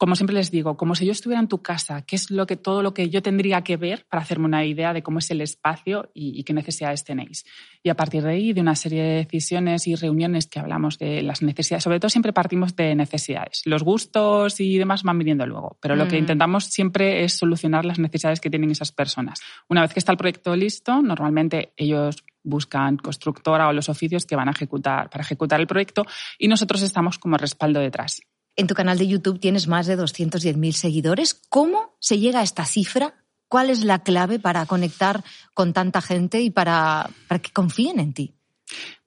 como 0.03 0.17
siempre 0.17 0.35
les 0.35 0.51
digo, 0.51 0.77
como 0.77 0.97
si 0.97 1.07
yo 1.07 1.13
estuviera 1.13 1.41
en 1.41 1.47
tu 1.47 1.63
casa, 1.63 2.03
qué 2.03 2.17
es 2.17 2.29
lo 2.33 2.45
que, 2.45 2.57
todo 2.57 2.83
lo 2.83 2.93
que 2.93 3.09
yo 3.09 3.23
tendría 3.23 3.63
que 3.63 3.77
ver 3.77 4.05
para 4.11 4.21
hacerme 4.21 4.47
una 4.47 4.65
idea 4.65 4.93
de 4.93 5.01
cómo 5.01 5.21
es 5.21 5.31
el 5.31 5.41
espacio 5.41 6.11
y, 6.13 6.43
qué 6.43 6.53
necesidades 6.53 7.05
tenéis. 7.05 7.45
Y 7.85 7.89
a 7.89 7.95
partir 7.95 8.25
de 8.25 8.31
ahí, 8.31 8.53
de 8.53 8.63
una 8.63 8.75
serie 8.75 9.01
de 9.01 9.15
decisiones 9.19 9.87
y 9.87 9.95
reuniones 9.95 10.49
que 10.49 10.59
hablamos 10.59 10.99
de 10.99 11.23
las 11.23 11.41
necesidades, 11.41 11.85
sobre 11.85 12.01
todo 12.01 12.09
siempre 12.09 12.33
partimos 12.33 12.75
de 12.75 12.97
necesidades. 12.97 13.63
Los 13.65 13.85
gustos 13.85 14.59
y 14.59 14.77
demás 14.77 15.05
van 15.05 15.21
viniendo 15.21 15.47
luego, 15.47 15.79
pero 15.81 15.95
lo 15.95 16.09
que 16.09 16.17
mm. 16.17 16.19
intentamos 16.19 16.65
siempre 16.65 17.23
es 17.23 17.35
solucionar 17.35 17.85
las 17.85 18.01
necesidades 18.01 18.41
que 18.41 18.51
tienen 18.51 18.73
esas 18.73 18.91
personas. 18.91 19.39
Una 19.69 19.83
vez 19.83 19.93
que 19.93 20.01
está 20.01 20.11
el 20.11 20.19
proyecto 20.19 20.57
listo, 20.57 21.01
normalmente 21.01 21.75
ellos 21.77 22.25
buscan 22.43 22.97
constructora 22.97 23.69
o 23.69 23.73
los 23.73 23.89
oficios 23.89 24.27
que 24.27 24.37
van 24.37 24.49
a 24.49 24.53
ejecutar 24.53 25.11
para 25.11 25.23
ejecutar 25.23 25.61
el 25.61 25.67
proyecto 25.67 26.05
y 26.39 26.49
nosotros 26.49 26.83
estamos 26.83 27.19
como 27.19 27.37
respaldo 27.37 27.81
detrás. 27.81 28.21
En 28.57 28.67
tu 28.67 28.75
canal 28.75 28.99
de 28.99 29.09
YouTube 29.09 29.41
tienes 29.41 29.67
más 29.67 29.87
de 29.87 29.97
210.000 29.97 30.73
seguidores. 30.73 31.35
¿Cómo 31.49 31.97
se 32.01 32.19
llega 32.19 32.41
a 32.41 32.43
esta 32.43 32.67
cifra? 32.67 33.15
¿Cuál 33.49 33.71
es 33.71 33.85
la 33.85 34.01
clave 34.01 34.39
para 34.39 34.67
conectar 34.67 35.25
con 35.55 35.73
tanta 35.73 36.01
gente 36.01 36.41
y 36.41 36.51
para, 36.51 37.11
para 37.29 37.41
que 37.41 37.51
confíen 37.51 37.99
en 37.99 38.13
ti? 38.13 38.35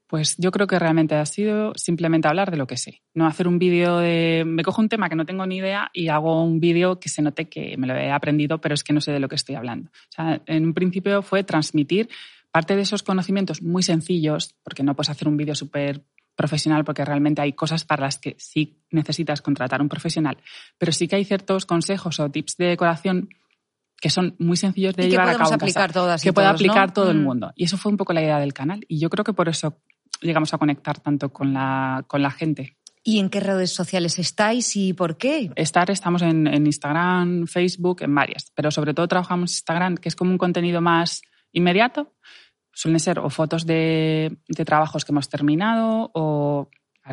Pues 0.07 0.35
yo 0.37 0.51
creo 0.51 0.67
que 0.67 0.77
realmente 0.77 1.15
ha 1.15 1.25
sido 1.25 1.73
simplemente 1.75 2.27
hablar 2.27 2.51
de 2.51 2.57
lo 2.57 2.67
que 2.67 2.77
sé. 2.77 3.01
No 3.15 3.25
hacer 3.25 3.47
un 3.47 3.57
vídeo 3.57 3.97
de. 3.97 4.43
Me 4.45 4.63
cojo 4.63 4.81
un 4.81 4.89
tema 4.89 5.09
que 5.09 5.15
no 5.15 5.25
tengo 5.25 5.45
ni 5.47 5.57
idea 5.57 5.89
y 5.93 6.09
hago 6.09 6.43
un 6.43 6.59
vídeo 6.59 6.99
que 6.99 7.09
se 7.09 7.23
note 7.23 7.49
que 7.49 7.75
me 7.77 7.87
lo 7.87 7.95
he 7.95 8.11
aprendido, 8.11 8.61
pero 8.61 8.75
es 8.75 8.83
que 8.83 8.93
no 8.93 9.01
sé 9.01 9.11
de 9.11 9.19
lo 9.19 9.27
que 9.27 9.35
estoy 9.35 9.55
hablando. 9.55 9.89
O 9.89 10.11
sea, 10.11 10.41
en 10.45 10.65
un 10.65 10.73
principio 10.75 11.23
fue 11.23 11.43
transmitir 11.43 12.07
parte 12.55 12.77
de 12.77 12.83
esos 12.83 13.03
conocimientos 13.03 13.61
muy 13.61 13.83
sencillos, 13.83 14.55
porque 14.63 14.81
no 14.81 14.95
puedes 14.95 15.09
hacer 15.09 15.27
un 15.27 15.35
vídeo 15.35 15.55
súper 15.55 16.05
profesional 16.37 16.85
porque 16.85 17.03
realmente 17.03 17.41
hay 17.41 17.51
cosas 17.51 17.83
para 17.83 18.05
las 18.05 18.17
que 18.17 18.37
sí 18.39 18.79
necesitas 18.91 19.41
contratar 19.41 19.81
un 19.81 19.89
profesional, 19.89 20.37
pero 20.77 20.93
sí 20.93 21.09
que 21.09 21.17
hay 21.17 21.25
ciertos 21.25 21.65
consejos 21.65 22.17
o 22.21 22.31
tips 22.31 22.55
de 22.55 22.67
decoración 22.67 23.27
que 23.99 24.09
son 24.09 24.37
muy 24.39 24.55
sencillos 24.55 24.95
de 24.95 25.09
llevar 25.09 25.27
a 25.27 25.37
cabo 25.37 25.53
aplicar 25.53 25.91
todas 25.91 26.23
que 26.23 26.31
pueda 26.31 26.49
aplicar 26.51 26.93
todo 26.93 27.11
el 27.11 27.17
mm. 27.17 27.23
mundo. 27.23 27.51
Y 27.57 27.65
eso 27.65 27.75
fue 27.75 27.91
un 27.91 27.97
poco 27.97 28.13
la 28.13 28.21
idea 28.21 28.39
del 28.39 28.53
canal. 28.53 28.85
Y 28.87 28.99
yo 28.99 29.09
creo 29.09 29.25
que 29.25 29.33
por 29.33 29.49
eso 29.49 29.81
llegamos 30.21 30.53
a 30.53 30.57
conectar 30.57 31.01
tanto 31.01 31.33
con 31.33 31.53
la, 31.53 32.05
con 32.07 32.21
la 32.21 32.31
gente. 32.31 32.77
¿Y 33.03 33.19
en 33.19 33.29
qué 33.29 33.41
redes 33.41 33.71
sociales 33.71 34.17
estáis 34.17 34.77
y 34.77 34.93
por 34.93 35.17
qué? 35.17 35.51
Estar, 35.57 35.91
estamos 35.91 36.21
en, 36.21 36.47
en 36.47 36.65
Instagram, 36.65 37.47
Facebook, 37.47 38.01
en 38.03 38.15
varias, 38.15 38.49
pero 38.55 38.71
sobre 38.71 38.93
todo 38.93 39.09
trabajamos 39.09 39.51
Instagram, 39.51 39.97
que 39.97 40.07
es 40.07 40.15
como 40.15 40.31
un 40.31 40.37
contenido 40.37 40.79
más 40.79 41.21
inmediato, 41.51 42.13
suelen 42.75 42.99
ser 42.99 43.17
o 43.19 43.29
fotos 43.31 43.65
de, 43.65 44.37
trabajos 44.65 45.03
que 45.05 45.11
hemos 45.11 45.29
terminado 45.29 46.11
o 46.13 46.69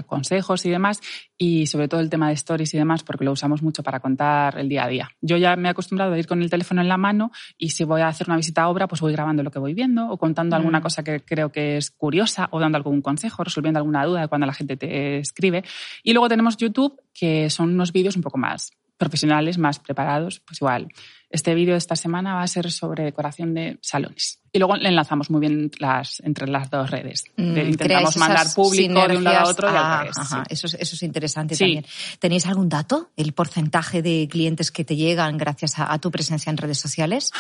consejos 0.07 0.65
y 0.65 0.71
demás, 0.71 1.03
y 1.37 1.67
sobre 1.67 1.87
todo 1.87 2.01
el 2.01 2.09
tema 2.09 2.29
de 2.29 2.35
stories 2.35 2.73
y 2.73 2.79
demás, 2.79 3.03
porque 3.03 3.25
lo 3.27 3.33
usamos 3.33 3.63
mucho 3.63 3.83
para 3.83 4.01
contar 4.01 4.59
el 4.59 4.69
día 4.71 4.85
a 4.85 4.89
día. 4.89 5.11
Yo 5.21 5.37
ya 5.37 5.55
me 5.57 5.69
he 5.69 5.71
acostumbrado 5.71 6.15
a 6.15 6.19
ir 6.19 6.27
con 6.27 6.41
el 6.41 6.49
teléfono 6.49 6.81
en 6.81 6.89
la 6.89 6.97
mano 6.97 7.31
y 7.59 7.71
si 7.71 7.85
voy 7.85 8.01
a 8.01 8.09
hacer 8.09 8.27
una 8.29 8.37
visita 8.37 8.63
a 8.63 8.69
obra, 8.71 8.89
pues 8.89 9.03
voy 9.03 9.13
grabando 9.13 9.43
lo 9.43 9.51
que 9.51 9.59
voy 9.59 9.75
viendo 9.75 10.09
o 10.09 10.17
contando 10.17 10.57
alguna 10.57 10.81
mm. 10.81 10.83
cosa 10.83 11.05
que 11.05 11.21
creo 11.21 11.53
que 11.53 11.77
es 11.77 11.91
curiosa 11.91 12.49
o 12.53 12.59
dando 12.59 12.79
algún 12.79 13.03
consejo, 13.03 13.45
resolviendo 13.45 13.79
alguna 13.79 14.07
duda 14.07 14.23
de 14.23 14.29
cuando 14.29 14.47
la 14.47 14.55
gente 14.55 14.79
te 14.79 15.19
escribe. 15.19 15.63
Y 16.03 16.15
luego 16.15 16.29
tenemos 16.31 16.57
YouTube, 16.57 16.99
que 17.13 17.51
son 17.51 17.75
unos 17.75 17.93
vídeos 17.93 18.17
un 18.17 18.23
poco 18.23 18.39
más 18.39 18.73
profesionales, 19.03 19.59
más 19.59 19.81
preparados, 19.81 20.41
pues 20.47 20.61
igual. 20.61 20.87
Este 21.29 21.55
vídeo 21.55 21.73
de 21.73 21.79
esta 21.79 21.97
semana 21.97 22.35
va 22.35 22.43
a 22.43 22.47
ser 22.47 22.71
sobre 22.71 23.03
decoración 23.03 23.53
de 23.53 23.79
salones. 23.81 24.39
Y 24.53 24.59
luego 24.59 24.77
le 24.77 24.89
enlazamos 24.91 25.29
muy 25.29 25.41
bien 25.41 25.71
las, 25.79 26.21
entre 26.21 26.47
las 26.47 26.71
dos 26.71 26.89
redes. 26.89 27.25
Mm, 27.37 27.59
intentamos 27.59 28.17
mandar 28.17 28.47
público 28.55 29.09
de 29.09 29.17
un 29.17 29.25
lado 29.25 29.47
a 29.47 29.51
otro 29.51 29.73
y 29.73 29.77
al 29.77 29.99
revés. 29.99 30.17
eso, 30.51 30.67
es, 30.67 30.75
eso 30.75 30.95
es 30.95 31.03
interesante 31.03 31.57
también. 31.57 31.85
¿Tenéis 32.21 32.47
algún 32.47 32.69
dato? 32.69 33.11
¿El 33.17 33.33
porcentaje 33.33 34.03
de 34.03 34.29
clientes 34.31 34.71
que 34.71 34.85
te 34.85 34.95
llegan 34.95 35.37
gracias 35.37 35.75
a 35.79 35.99
tu 35.99 36.11
presencia 36.11 36.51
en 36.51 36.59
redes 36.59 36.79
sociales? 36.79 37.33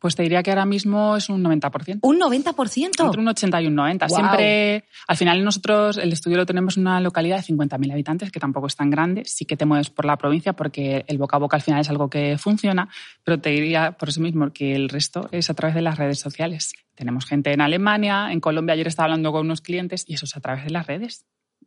Pues 0.00 0.14
te 0.14 0.22
diría 0.22 0.42
que 0.42 0.50
ahora 0.50 0.66
mismo 0.66 1.16
es 1.16 1.28
un 1.28 1.42
90%. 1.42 1.98
¿Un 2.02 2.18
90%? 2.18 3.04
Entre 3.04 3.20
un 3.20 3.28
80 3.28 3.62
y 3.62 3.66
un 3.66 3.74
90. 3.74 4.08
Siempre, 4.08 4.84
al 5.06 5.16
final 5.16 5.44
nosotros, 5.44 5.96
el 5.96 6.12
estudio 6.12 6.36
lo 6.36 6.46
tenemos 6.46 6.76
en 6.76 6.82
una 6.82 7.00
localidad 7.00 7.36
de 7.36 7.54
50.000 7.54 7.92
habitantes, 7.92 8.30
que 8.30 8.40
tampoco 8.40 8.66
es 8.66 8.76
tan 8.76 8.90
grande. 8.90 9.24
Sí 9.24 9.44
que 9.44 9.56
te 9.56 9.64
mueves 9.64 9.90
por 9.90 10.04
la 10.04 10.16
provincia 10.16 10.52
porque 10.54 11.04
el 11.08 11.18
boca 11.18 11.36
a 11.36 11.40
boca 11.40 11.56
al 11.56 11.62
final 11.62 11.80
es 11.80 11.90
algo 11.90 12.10
que 12.10 12.38
funciona, 12.38 12.88
pero 13.24 13.40
te 13.40 13.50
diría 13.50 13.92
por 13.92 14.08
eso 14.08 14.20
mismo 14.20 14.52
que 14.52 14.74
el 14.74 14.88
resto 14.88 15.28
es 15.32 15.50
a 15.50 15.54
través 15.54 15.74
de 15.74 15.82
las 15.82 15.98
redes 15.98 16.18
sociales. 16.20 16.74
Tenemos 16.94 17.26
gente 17.26 17.52
en 17.52 17.60
Alemania, 17.60 18.32
en 18.32 18.40
Colombia, 18.40 18.74
ayer 18.74 18.88
estaba 18.88 19.04
hablando 19.04 19.32
con 19.32 19.46
unos 19.46 19.60
clientes 19.60 20.04
y 20.06 20.14
eso 20.14 20.24
es 20.24 20.36
a 20.36 20.40
través 20.40 20.64
de 20.64 20.70
las 20.70 20.86
redes. 20.86 21.26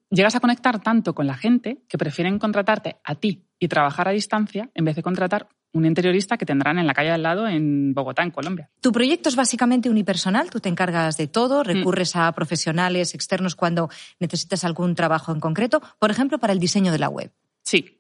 Llegas 0.09 0.35
a 0.35 0.39
conectar 0.39 0.81
tanto 0.81 1.13
con 1.13 1.27
la 1.27 1.35
gente 1.35 1.83
que 1.87 1.97
prefieren 1.97 2.39
contratarte 2.39 2.97
a 3.03 3.15
ti 3.15 3.45
y 3.59 3.67
trabajar 3.67 4.07
a 4.07 4.11
distancia 4.11 4.71
en 4.73 4.85
vez 4.85 4.95
de 4.95 5.03
contratar 5.03 5.49
un 5.73 5.85
interiorista 5.85 6.37
que 6.37 6.45
tendrán 6.45 6.79
en 6.79 6.87
la 6.87 6.93
calle 6.93 7.11
al 7.11 7.23
lado 7.23 7.47
en 7.47 7.93
Bogotá, 7.93 8.23
en 8.23 8.31
Colombia. 8.31 8.69
Tu 8.81 8.91
proyecto 8.91 9.29
es 9.29 9.35
básicamente 9.35 9.89
unipersonal, 9.89 10.49
tú 10.49 10.59
te 10.59 10.69
encargas 10.69 11.17
de 11.17 11.27
todo, 11.27 11.61
mm. 11.61 11.65
recurres 11.65 12.15
a 12.15 12.31
profesionales 12.31 13.13
externos 13.13 13.55
cuando 13.55 13.89
necesitas 14.19 14.63
algún 14.63 14.95
trabajo 14.95 15.31
en 15.31 15.39
concreto, 15.39 15.81
por 15.99 16.11
ejemplo, 16.11 16.39
para 16.39 16.53
el 16.53 16.59
diseño 16.59 16.91
de 16.91 16.99
la 16.99 17.09
web. 17.09 17.31
Sí, 17.63 17.98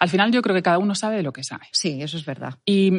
al 0.00 0.08
final 0.08 0.32
yo 0.32 0.42
creo 0.42 0.54
que 0.54 0.62
cada 0.62 0.78
uno 0.78 0.94
sabe 0.94 1.16
de 1.16 1.22
lo 1.22 1.32
que 1.32 1.44
sabe. 1.44 1.66
Sí, 1.72 2.00
eso 2.00 2.16
es 2.16 2.24
verdad. 2.24 2.58
Y, 2.64 2.90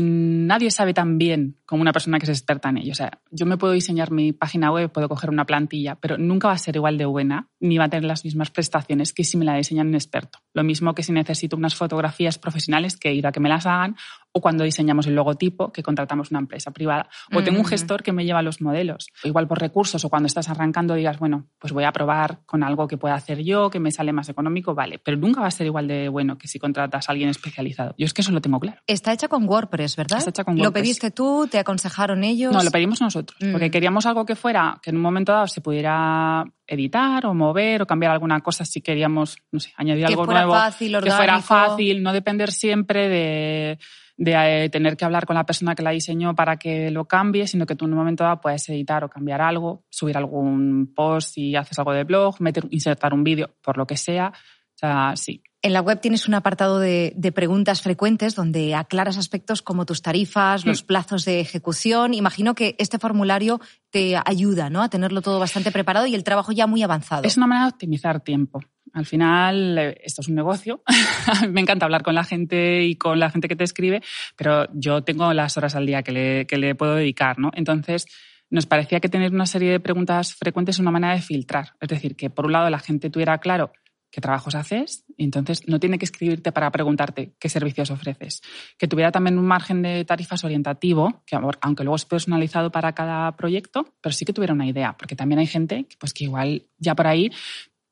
nadie 0.00 0.70
sabe 0.70 0.94
tan 0.94 1.18
bien 1.18 1.56
como 1.66 1.82
una 1.82 1.92
persona 1.92 2.18
que 2.18 2.24
es 2.24 2.30
experta 2.30 2.68
en 2.68 2.78
ello. 2.78 2.92
O 2.92 2.94
sea, 2.94 3.20
yo 3.30 3.46
me 3.46 3.56
puedo 3.56 3.72
diseñar 3.72 4.10
mi 4.10 4.32
página 4.32 4.70
web, 4.70 4.90
puedo 4.90 5.08
coger 5.08 5.30
una 5.30 5.44
plantilla, 5.44 5.96
pero 5.96 6.16
nunca 6.16 6.48
va 6.48 6.54
a 6.54 6.58
ser 6.58 6.76
igual 6.76 6.96
de 6.98 7.04
buena, 7.04 7.48
ni 7.60 7.78
va 7.78 7.84
a 7.84 7.88
tener 7.88 8.04
las 8.04 8.24
mismas 8.24 8.50
prestaciones 8.50 9.12
que 9.12 9.24
si 9.24 9.36
me 9.36 9.44
la 9.44 9.56
diseñan 9.56 9.88
un 9.88 9.94
experto. 9.94 10.38
Lo 10.54 10.64
mismo 10.64 10.94
que 10.94 11.02
si 11.02 11.12
necesito 11.12 11.56
unas 11.56 11.74
fotografías 11.74 12.38
profesionales 12.38 12.96
que 12.96 13.12
ir 13.12 13.26
a 13.26 13.32
que 13.32 13.40
me 13.40 13.48
las 13.48 13.66
hagan 13.66 13.96
o 14.32 14.40
cuando 14.40 14.64
diseñamos 14.64 15.06
el 15.06 15.14
logotipo, 15.14 15.72
que 15.72 15.82
contratamos 15.82 16.30
una 16.30 16.40
empresa 16.40 16.70
privada, 16.70 17.08
o 17.32 17.42
tengo 17.42 17.58
un 17.58 17.64
gestor 17.64 18.02
que 18.02 18.12
me 18.12 18.24
lleva 18.24 18.42
los 18.42 18.60
modelos, 18.60 19.08
o 19.24 19.28
igual 19.28 19.48
por 19.48 19.60
recursos, 19.60 20.04
o 20.04 20.08
cuando 20.08 20.26
estás 20.26 20.48
arrancando 20.48 20.94
digas, 20.94 21.18
bueno, 21.18 21.46
pues 21.58 21.72
voy 21.72 21.84
a 21.84 21.92
probar 21.92 22.40
con 22.46 22.62
algo 22.62 22.86
que 22.86 22.96
pueda 22.96 23.14
hacer 23.14 23.42
yo, 23.42 23.70
que 23.70 23.80
me 23.80 23.90
sale 23.90 24.12
más 24.12 24.28
económico, 24.28 24.74
vale, 24.74 24.98
pero 24.98 25.16
nunca 25.16 25.40
va 25.40 25.48
a 25.48 25.50
ser 25.50 25.66
igual 25.66 25.88
de 25.88 26.08
bueno 26.08 26.38
que 26.38 26.48
si 26.48 26.58
contratas 26.58 27.08
a 27.08 27.12
alguien 27.12 27.28
especializado. 27.28 27.94
Yo 27.98 28.06
es 28.06 28.14
que 28.14 28.22
eso 28.22 28.32
lo 28.32 28.40
tengo 28.40 28.60
claro. 28.60 28.80
Está 28.86 29.12
hecha 29.12 29.28
con 29.28 29.48
WordPress, 29.48 29.96
¿verdad? 29.96 30.18
Está 30.18 30.30
hecha 30.30 30.44
con 30.44 30.54
WordPress. 30.54 30.68
¿Lo 30.68 30.72
pediste 30.72 31.10
tú? 31.10 31.48
¿Te 31.50 31.58
aconsejaron 31.58 32.24
ellos? 32.24 32.52
No, 32.52 32.62
lo 32.62 32.70
pedimos 32.70 33.00
nosotros, 33.00 33.38
mm. 33.40 33.52
porque 33.52 33.70
queríamos 33.70 34.06
algo 34.06 34.24
que 34.24 34.36
fuera, 34.36 34.78
que 34.82 34.90
en 34.90 34.96
un 34.96 35.02
momento 35.02 35.32
dado 35.32 35.46
se 35.46 35.60
pudiera 35.60 36.44
editar 36.66 37.26
o 37.26 37.34
mover 37.34 37.82
o 37.82 37.86
cambiar 37.86 38.12
alguna 38.12 38.40
cosa 38.40 38.64
si 38.64 38.80
queríamos, 38.80 39.38
no 39.50 39.58
sé, 39.58 39.72
añadir 39.76 40.06
algo 40.06 40.26
nuevo. 40.26 40.52
Fácil, 40.52 41.00
que 41.02 41.10
fuera 41.10 41.40
fácil, 41.40 42.02
no 42.02 42.12
depender 42.12 42.52
siempre 42.52 43.08
de 43.08 43.78
de 44.18 44.64
eh, 44.64 44.68
tener 44.68 44.96
que 44.96 45.04
hablar 45.04 45.24
con 45.26 45.36
la 45.36 45.46
persona 45.46 45.74
que 45.76 45.82
la 45.82 45.90
diseñó 45.90 46.34
para 46.34 46.56
que 46.56 46.90
lo 46.90 47.06
cambie, 47.06 47.46
sino 47.46 47.64
que 47.64 47.76
tú 47.76 47.84
en 47.84 47.92
un 47.92 47.98
momento 47.98 48.24
dado 48.24 48.40
puedes 48.40 48.68
editar 48.68 49.04
o 49.04 49.08
cambiar 49.08 49.40
algo, 49.40 49.84
subir 49.88 50.18
algún 50.18 50.92
post 50.94 51.34
si 51.34 51.54
haces 51.54 51.78
algo 51.78 51.92
de 51.92 52.04
blog, 52.04 52.40
meter, 52.40 52.66
insertar 52.70 53.14
un 53.14 53.22
vídeo, 53.22 53.54
por 53.62 53.78
lo 53.78 53.86
que 53.86 53.96
sea. 53.96 54.32
O 54.34 54.78
sea, 54.78 55.12
sí. 55.16 55.42
En 55.62 55.72
la 55.72 55.80
web 55.80 56.00
tienes 56.00 56.28
un 56.28 56.34
apartado 56.34 56.78
de, 56.78 57.32
preguntas 57.34 57.82
frecuentes 57.82 58.34
donde 58.34 58.74
aclaras 58.74 59.18
aspectos 59.18 59.60
como 59.60 59.86
tus 59.86 60.02
tarifas, 60.02 60.64
los 60.64 60.82
mm. 60.82 60.86
plazos 60.86 61.24
de 61.24 61.40
ejecución. 61.40 62.14
Imagino 62.14 62.54
que 62.54 62.76
este 62.78 62.98
formulario 62.98 63.60
te 63.90 64.14
ayuda 64.24 64.70
¿no? 64.70 64.82
a 64.82 64.88
tenerlo 64.88 65.20
todo 65.20 65.40
bastante 65.40 65.72
preparado 65.72 66.06
y 66.06 66.14
el 66.14 66.22
trabajo 66.22 66.52
ya 66.52 66.66
muy 66.66 66.82
avanzado. 66.82 67.24
Es 67.24 67.36
una 67.36 67.48
manera 67.48 67.66
de 67.66 67.72
optimizar 67.72 68.20
tiempo. 68.20 68.60
Al 68.92 69.06
final, 69.06 69.78
eh, 69.78 70.00
esto 70.02 70.22
es 70.22 70.28
un 70.28 70.34
negocio. 70.34 70.82
Me 71.50 71.60
encanta 71.60 71.86
hablar 71.86 72.02
con 72.02 72.14
la 72.14 72.24
gente 72.24 72.84
y 72.84 72.96
con 72.96 73.18
la 73.18 73.30
gente 73.30 73.48
que 73.48 73.56
te 73.56 73.64
escribe, 73.64 74.02
pero 74.36 74.68
yo 74.74 75.02
tengo 75.02 75.32
las 75.32 75.56
horas 75.56 75.74
al 75.74 75.86
día 75.86 76.02
que 76.02 76.46
le, 76.46 76.74
puedo 76.74 76.94
dedicar, 76.94 77.38
¿no? 77.38 77.50
Entonces, 77.54 78.06
nos 78.50 78.66
parecía 78.66 79.00
que 79.00 79.08
tener 79.08 79.32
una 79.32 79.46
serie 79.46 79.72
de 79.72 79.80
preguntas 79.80 80.34
frecuentes 80.34 80.76
es 80.76 80.80
una 80.80 80.90
manera 80.90 81.14
de 81.14 81.22
filtrar. 81.22 81.74
Es 81.80 81.88
decir, 81.88 82.16
que 82.16 82.30
por 82.30 82.46
un 82.46 82.52
lado 82.52 82.70
la 82.70 82.78
gente 82.78 83.10
tuviera 83.10 83.38
claro 83.38 83.72
qué 84.10 84.20
trabajos 84.20 84.54
haces 84.54 85.04
y 85.16 85.24
entonces 85.24 85.68
no 85.68 85.78
tiene 85.78 85.98
que 85.98 86.06
escribirte 86.06 86.50
para 86.50 86.70
preguntarte 86.70 87.34
qué 87.38 87.48
servicios 87.48 87.90
ofreces. 87.90 88.40
Que 88.78 88.88
tuviera 88.88 89.12
también 89.12 89.38
un 89.38 89.46
margen 89.46 89.82
de 89.82 90.04
tarifas 90.04 90.44
orientativo, 90.44 91.22
que 91.26 91.36
aunque 91.36 91.84
luego 91.84 91.96
es 91.96 92.06
personalizado 92.06 92.70
para 92.70 92.92
cada 92.94 93.36
proyecto, 93.36 93.94
pero 94.00 94.12
sí 94.12 94.24
que 94.24 94.32
tuviera 94.32 94.54
una 94.54 94.66
idea, 94.66 94.96
porque 94.96 95.16
también 95.16 95.40
hay 95.40 95.46
gente 95.46 95.86
pues, 95.98 96.14
que 96.14 96.24
igual 96.24 96.62
ya 96.78 96.94
por 96.94 97.06
ahí 97.06 97.30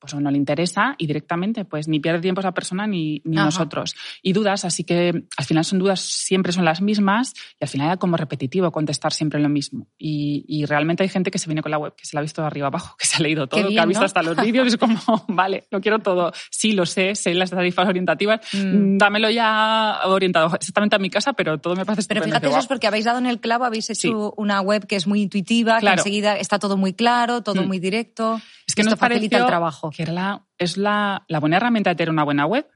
pues 0.07 0.17
o 0.17 0.21
no 0.21 0.31
le 0.31 0.37
interesa 0.37 0.95
y 0.97 1.05
directamente 1.07 1.65
pues 1.65 1.87
ni 1.87 1.99
pierde 1.99 2.21
tiempo 2.21 2.39
esa 2.39 2.53
persona 2.53 2.87
ni, 2.87 3.21
ni 3.25 3.35
nosotros. 3.35 3.95
Y 4.21 4.33
dudas, 4.33 4.63
así 4.65 4.83
que 4.83 5.25
al 5.37 5.45
final 5.45 5.65
son 5.65 5.79
dudas, 5.79 5.99
siempre 5.99 6.53
son 6.53 6.65
las 6.65 6.81
mismas 6.81 7.33
y 7.59 7.65
al 7.65 7.67
final 7.67 7.87
era 7.87 7.97
como 7.97 8.15
repetitivo 8.17 8.71
contestar 8.71 9.11
siempre 9.11 9.39
lo 9.39 9.49
mismo. 9.49 9.87
Y, 9.97 10.45
y 10.47 10.65
realmente 10.65 11.03
hay 11.03 11.09
gente 11.09 11.29
que 11.29 11.39
se 11.39 11.47
viene 11.47 11.61
con 11.61 11.71
la 11.71 11.77
web, 11.77 11.93
que 11.95 12.05
se 12.05 12.15
la 12.15 12.19
ha 12.19 12.21
visto 12.21 12.41
de 12.41 12.47
arriba 12.47 12.67
abajo, 12.67 12.95
que 12.99 13.05
se 13.05 13.17
ha 13.17 13.19
leído 13.19 13.47
todo, 13.47 13.67
que 13.67 13.79
ha 13.79 13.85
visto 13.85 14.05
hasta 14.05 14.23
los 14.23 14.37
vídeos 14.37 14.65
y 14.65 14.69
es 14.69 14.77
como, 14.77 14.97
vale, 15.27 15.65
lo 15.71 15.81
quiero 15.81 15.99
todo. 15.99 16.31
Sí, 16.49 16.71
lo 16.71 16.85
sé, 16.85 17.15
sé 17.15 17.33
las 17.33 17.49
tarifas 17.49 17.87
orientativas, 17.87 18.41
mm. 18.53 18.97
dámelo 18.97 19.29
ya 19.29 19.99
orientado 20.05 20.55
exactamente 20.55 20.95
a 20.95 20.99
mi 20.99 21.09
casa, 21.09 21.33
pero 21.33 21.57
todo 21.57 21.75
me 21.75 21.85
parece 21.85 22.07
Pero 22.07 22.23
fíjate, 22.23 22.47
eso 22.47 22.59
es 22.59 22.67
porque 22.67 22.87
habéis 22.87 23.05
dado 23.05 23.19
en 23.19 23.25
el 23.25 23.39
clavo, 23.39 23.65
habéis 23.65 23.89
hecho 23.89 24.33
una 24.37 24.61
web 24.61 24.87
que 24.87 24.95
es 24.95 25.05
muy 25.05 25.21
intuitiva, 25.21 25.79
que 25.79 25.87
enseguida 25.87 26.37
está 26.37 26.59
todo 26.59 26.77
muy 26.77 26.93
claro, 26.93 27.41
todo 27.41 27.63
mm. 27.63 27.67
muy 27.67 27.79
directo. 27.79 28.39
Es 28.67 28.75
que 28.75 28.81
Esto 28.81 28.91
nos 28.91 28.99
facilita 28.99 29.37
el 29.37 29.45
trabajo 29.45 29.91
que 29.97 30.05
la, 30.05 30.45
es 30.59 30.77
la, 30.77 31.25
buena 31.41 31.57
herramienta 31.57 31.89
de 31.89 31.95
tener 31.95 32.11
una 32.11 32.23
buena 32.23 32.45
web, 32.45 32.67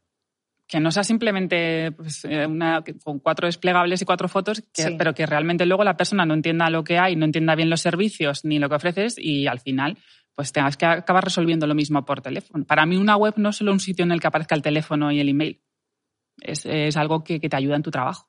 que 0.68 0.80
no 0.80 0.90
sea 0.90 1.04
simplemente 1.04 1.92
pues, 1.92 2.26
eh, 2.26 2.48
una, 2.48 2.84
con 3.04 3.20
cuatro 3.20 3.46
desplegables 3.46 4.02
y 4.02 4.06
cuatro 4.06 4.28
fotos, 4.28 4.64
pero 4.98 5.14
que 5.14 5.28
realmente 5.28 5.68
luego 5.68 5.84
la 5.84 5.96
persona 5.96 6.26
no 6.26 6.34
entienda 6.34 6.72
lo 6.72 6.84
que 6.84 6.98
hay, 6.98 7.16
no 7.16 7.26
entienda 7.26 7.54
bien 7.54 7.70
los 7.70 7.82
servicios 7.82 8.44
ni 8.44 8.58
lo 8.58 8.70
que 8.70 8.76
ofreces 8.76 9.20
y 9.20 9.46
al 9.46 9.60
final 9.60 10.00
pues 10.34 10.52
tengas 10.52 10.78
que 10.78 10.88
acabar 10.88 11.24
resolviendo 11.24 11.68
lo 11.68 11.76
mismo 11.76 12.04
por 12.06 12.22
teléfono. 12.22 12.66
Para 12.66 12.88
mí 12.88 12.96
una 12.96 13.18
web 13.18 13.36
no 13.38 13.50
es 13.50 13.58
solo 13.58 13.72
un 13.72 13.80
sitio 13.80 14.04
en 14.04 14.12
el 14.12 14.20
que 14.20 14.28
aparezca 14.28 14.56
el 14.56 14.64
teléfono 14.64 15.12
y 15.12 15.20
el 15.20 15.30
email. 15.30 15.62
Es, 16.40 16.66
algo 16.98 17.24
que, 17.24 17.40
te 17.40 17.56
ayuda 17.56 17.76
en 17.76 17.84
tu 17.84 17.92
trabajo. 17.92 18.26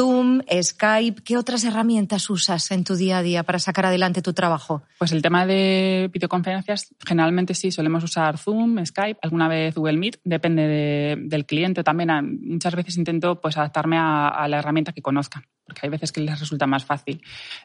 Zoom, 0.00 0.40
Skype, 0.62 1.20
¿qué 1.22 1.36
otras 1.36 1.62
herramientas 1.62 2.30
usas 2.30 2.70
en 2.70 2.84
tu 2.84 2.96
día 2.96 3.18
a 3.18 3.22
día 3.22 3.42
para 3.42 3.58
sacar 3.58 3.84
adelante 3.84 4.22
tu 4.22 4.32
trabajo? 4.32 4.82
Pues 4.96 5.12
el 5.12 5.20
tema 5.20 5.44
de 5.44 6.08
videoconferencias, 6.10 6.94
generalmente 7.06 7.52
sí, 7.52 7.70
solemos 7.70 8.02
usar 8.02 8.38
Zoom, 8.38 8.82
Skype, 8.82 9.18
alguna 9.20 9.46
vez 9.46 9.74
Google 9.74 9.98
Meet, 9.98 10.20
depende 10.24 11.18
del 11.20 11.44
cliente 11.44 11.84
también. 11.84 12.08
Muchas 12.40 12.74
veces 12.74 12.96
intento 12.96 13.42
pues, 13.42 13.58
adaptarme 13.58 13.98
a, 13.98 14.48
la 14.48 14.60
herramienta 14.60 14.92
que 14.92 15.02
conozcan, 15.02 15.44
porque 15.66 15.80
hay 15.82 15.90
veces 15.90 16.12
que 16.12 16.22
les 16.22 16.40
resulta 16.40 16.66
más 16.66 16.82
fácil. 16.82 17.20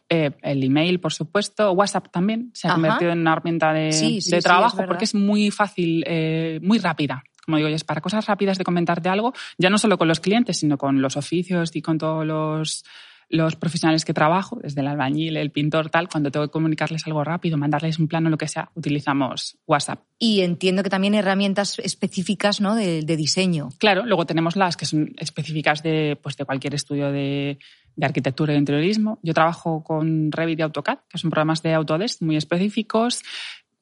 Eh, 0.10 0.32
el 0.42 0.62
email, 0.62 1.00
por 1.00 1.13
supuesto, 1.13 1.72
WhatsApp 1.72 2.10
también 2.12 2.51
se 2.54 2.68
ha 2.68 2.74
convertido 2.74 3.13
en 3.13 3.20
una 3.20 3.32
herramienta 3.32 3.72
de, 3.72 4.42
trabajo 4.44 4.86
porque 4.86 5.06
es 5.06 5.15
muy 5.15 5.51
fácil, 5.51 6.04
eh, 6.06 6.60
muy 6.62 6.80
rápida 6.80 7.24
como 7.45 7.57
digo, 7.57 7.69
es 7.69 7.83
para 7.83 8.01
cosas 8.01 8.25
rápidas 8.25 8.57
de 8.57 8.63
comentarte 8.63 9.09
algo, 9.09 9.33
ya 9.57 9.69
no 9.69 9.77
solo 9.77 9.97
con 9.97 10.07
los 10.07 10.19
clientes, 10.19 10.57
sino 10.57 10.77
con 10.77 11.01
los 11.01 11.17
oficios 11.17 11.75
y 11.75 11.81
con 11.81 11.97
todos 11.97 12.25
los, 12.25 12.83
los 13.29 13.55
profesionales 13.55 14.05
que 14.05 14.13
trabajo, 14.13 14.59
desde 14.61 14.81
el 14.81 14.87
albañil, 14.87 15.37
el 15.37 15.51
pintor, 15.51 15.89
tal, 15.89 16.07
cuando 16.09 16.31
tengo 16.31 16.47
que 16.47 16.51
comunicarles 16.51 17.05
algo 17.07 17.23
rápido, 17.23 17.57
mandarles 17.57 17.99
un 17.99 18.07
plano, 18.07 18.29
lo 18.29 18.37
que 18.37 18.47
sea, 18.47 18.69
utilizamos 18.75 19.57
WhatsApp. 19.65 20.01
Y 20.19 20.41
entiendo 20.41 20.83
que 20.83 20.89
también 20.89 21.15
herramientas 21.15 21.79
específicas 21.79 22.61
¿no? 22.61 22.75
de, 22.75 23.01
diseño. 23.03 23.69
Claro, 23.77 24.05
luego 24.05 24.25
tenemos 24.25 24.55
las 24.55 24.77
que 24.77 24.85
son 24.85 25.13
específicas 25.17 25.83
de, 25.83 26.17
pues, 26.21 26.37
de 26.37 26.45
cualquier 26.45 26.75
estudio 26.75 27.11
de, 27.11 27.59
de 27.95 28.05
arquitectura 28.05 28.53
y 28.53 28.57
interiorismo. 28.57 29.19
Yo 29.23 29.33
trabajo 29.33 29.83
con 29.83 30.31
Revit 30.31 30.59
y 30.59 30.61
AutoCAD, 30.63 30.99
que 31.09 31.17
son 31.17 31.29
programas 31.29 31.61
de 31.63 31.73
Autodesk 31.73 32.21
muy 32.21 32.35
específicos. 32.35 33.23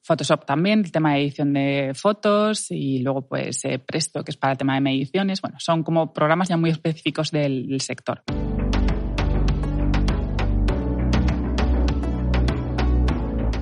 Photoshop 0.04 0.44
también, 0.44 0.80
el 0.80 0.92
tema 0.92 1.14
de 1.14 1.22
edición 1.22 1.54
de 1.54 1.92
fotos 1.94 2.70
y 2.70 2.98
luego 2.98 3.22
pues 3.22 3.64
eh, 3.64 3.78
Presto, 3.78 4.22
que 4.22 4.32
es 4.32 4.36
para 4.36 4.52
el 4.52 4.58
tema 4.58 4.74
de 4.74 4.82
mediciones. 4.82 5.40
Bueno, 5.40 5.56
son 5.58 5.82
como 5.82 6.12
programas 6.12 6.50
ya 6.50 6.58
muy 6.58 6.68
específicos 6.68 7.30
del, 7.30 7.80
sector. 7.80 8.22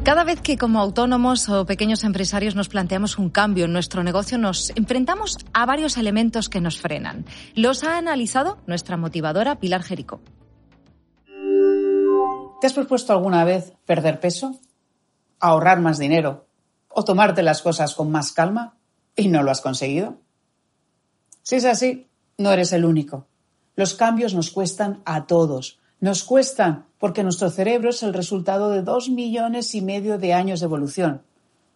Cada 0.02 0.24
vez 0.24 0.40
que 0.40 0.58
como 0.58 0.80
autónomos 0.80 1.48
o 1.48 1.64
pequeños 1.64 2.02
empresarios 2.02 2.56
nos 2.56 2.68
planteamos 2.68 3.18
un 3.18 3.30
cambio 3.30 3.66
en 3.66 3.72
nuestro 3.72 4.02
negocio, 4.02 4.36
nos 4.36 4.70
enfrentamos 4.74 5.38
a 5.52 5.64
varios 5.64 5.96
elementos 5.96 6.48
que 6.48 6.60
nos 6.60 6.80
frenan. 6.80 7.24
Los 7.54 7.84
ha 7.84 7.98
analizado 7.98 8.58
nuestra 8.66 8.96
motivadora 8.96 9.60
Pilar 9.60 9.84
Jerico. 9.84 10.20
¿Te 12.60 12.66
has 12.66 12.72
propuesto 12.72 13.12
alguna 13.12 13.44
vez 13.44 13.72
perder 13.86 14.18
peso? 14.18 14.60
Ahorrar 15.42 15.80
más 15.80 15.98
dinero 15.98 16.46
o 16.88 17.04
tomarte 17.04 17.42
las 17.42 17.60
cosas 17.60 17.94
con 17.94 18.10
más 18.10 18.32
calma 18.32 18.76
y 19.14 19.28
no 19.28 19.42
lo 19.42 19.50
has 19.50 19.60
conseguido? 19.60 20.16
Si 21.42 21.56
es 21.56 21.64
así, 21.64 22.08
no 22.38 22.52
eres 22.52 22.72
el 22.72 22.84
único. 22.84 23.26
Los 23.74 23.94
cambios 23.94 24.34
nos 24.34 24.50
cuestan 24.50 25.02
a 25.04 25.26
todos. 25.26 25.78
Nos 26.00 26.24
cuestan 26.24 26.86
porque 26.98 27.22
nuestro 27.22 27.50
cerebro 27.50 27.90
es 27.90 28.02
el 28.02 28.14
resultado 28.14 28.70
de 28.70 28.82
dos 28.82 29.10
millones 29.10 29.74
y 29.74 29.82
medio 29.82 30.18
de 30.18 30.32
años 30.32 30.60
de 30.60 30.66
evolución. 30.66 31.22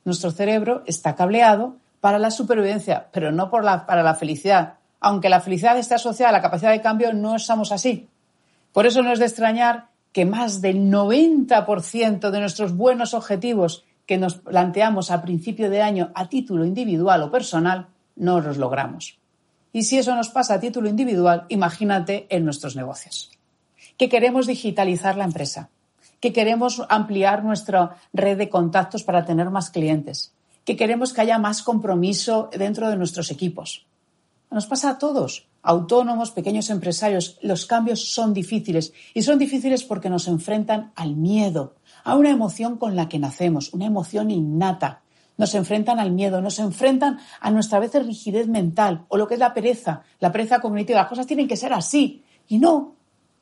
Nuestro 0.04 0.30
cerebro 0.30 0.82
está 0.86 1.14
cableado 1.14 1.76
para 2.00 2.18
la 2.18 2.30
supervivencia, 2.30 3.08
pero 3.12 3.32
no 3.32 3.50
para 3.50 4.02
la 4.02 4.14
felicidad. 4.14 4.74
Aunque 5.00 5.28
la 5.28 5.40
felicidad 5.40 5.76
esté 5.78 5.94
asociada 5.94 6.30
a 6.30 6.32
la 6.32 6.42
capacidad 6.42 6.70
de 6.70 6.80
cambio, 6.80 7.12
no 7.12 7.38
somos 7.38 7.72
así. 7.72 8.08
Por 8.72 8.86
eso 8.86 9.02
no 9.02 9.12
es 9.12 9.18
de 9.18 9.26
extrañar 9.26 9.88
que 10.16 10.24
más 10.24 10.62
del 10.62 10.90
90% 10.90 12.30
de 12.30 12.40
nuestros 12.40 12.74
buenos 12.74 13.12
objetivos 13.12 13.84
que 14.06 14.16
nos 14.16 14.36
planteamos 14.36 15.10
a 15.10 15.20
principio 15.20 15.68
de 15.68 15.82
año 15.82 16.10
a 16.14 16.30
título 16.30 16.64
individual 16.64 17.20
o 17.20 17.30
personal 17.30 17.92
no 18.16 18.40
los 18.40 18.56
logramos. 18.56 19.18
Y 19.74 19.82
si 19.82 19.98
eso 19.98 20.16
nos 20.16 20.30
pasa 20.30 20.54
a 20.54 20.58
título 20.58 20.88
individual, 20.88 21.44
imagínate 21.50 22.24
en 22.30 22.46
nuestros 22.46 22.76
negocios. 22.76 23.30
Que 23.98 24.08
queremos 24.08 24.46
digitalizar 24.46 25.18
la 25.18 25.28
empresa, 25.28 25.68
que 26.18 26.32
queremos 26.32 26.80
ampliar 26.88 27.44
nuestra 27.44 27.98
red 28.14 28.38
de 28.38 28.48
contactos 28.48 29.04
para 29.04 29.26
tener 29.26 29.50
más 29.50 29.68
clientes, 29.68 30.32
que 30.64 30.76
queremos 30.76 31.12
que 31.12 31.20
haya 31.20 31.36
más 31.36 31.62
compromiso 31.62 32.48
dentro 32.56 32.88
de 32.88 32.96
nuestros 32.96 33.30
equipos. 33.30 33.84
Nos 34.50 34.64
pasa 34.64 34.88
a 34.88 34.98
todos 34.98 35.46
autónomos, 35.66 36.30
pequeños 36.30 36.70
empresarios, 36.70 37.38
los 37.42 37.66
cambios 37.66 38.12
son 38.12 38.32
difíciles 38.32 38.92
y 39.14 39.22
son 39.22 39.38
difíciles 39.38 39.82
porque 39.82 40.08
nos 40.08 40.28
enfrentan 40.28 40.92
al 40.94 41.16
miedo, 41.16 41.74
a 42.04 42.14
una 42.14 42.30
emoción 42.30 42.78
con 42.78 42.94
la 42.94 43.08
que 43.08 43.18
nacemos, 43.18 43.74
una 43.74 43.86
emoción 43.86 44.30
innata. 44.30 45.02
Nos 45.36 45.54
enfrentan 45.56 45.98
al 45.98 46.12
miedo, 46.12 46.40
nos 46.40 46.60
enfrentan 46.60 47.18
a 47.40 47.50
nuestra 47.50 47.80
vez 47.80 47.92
rigidez 47.94 48.46
mental 48.46 49.04
o 49.08 49.16
lo 49.16 49.26
que 49.26 49.34
es 49.34 49.40
la 49.40 49.52
pereza, 49.52 50.02
la 50.20 50.30
pereza 50.30 50.60
cognitiva. 50.60 51.00
Las 51.00 51.08
cosas 51.08 51.26
tienen 51.26 51.48
que 51.48 51.56
ser 51.56 51.72
así 51.72 52.22
y 52.46 52.58
no, 52.58 52.94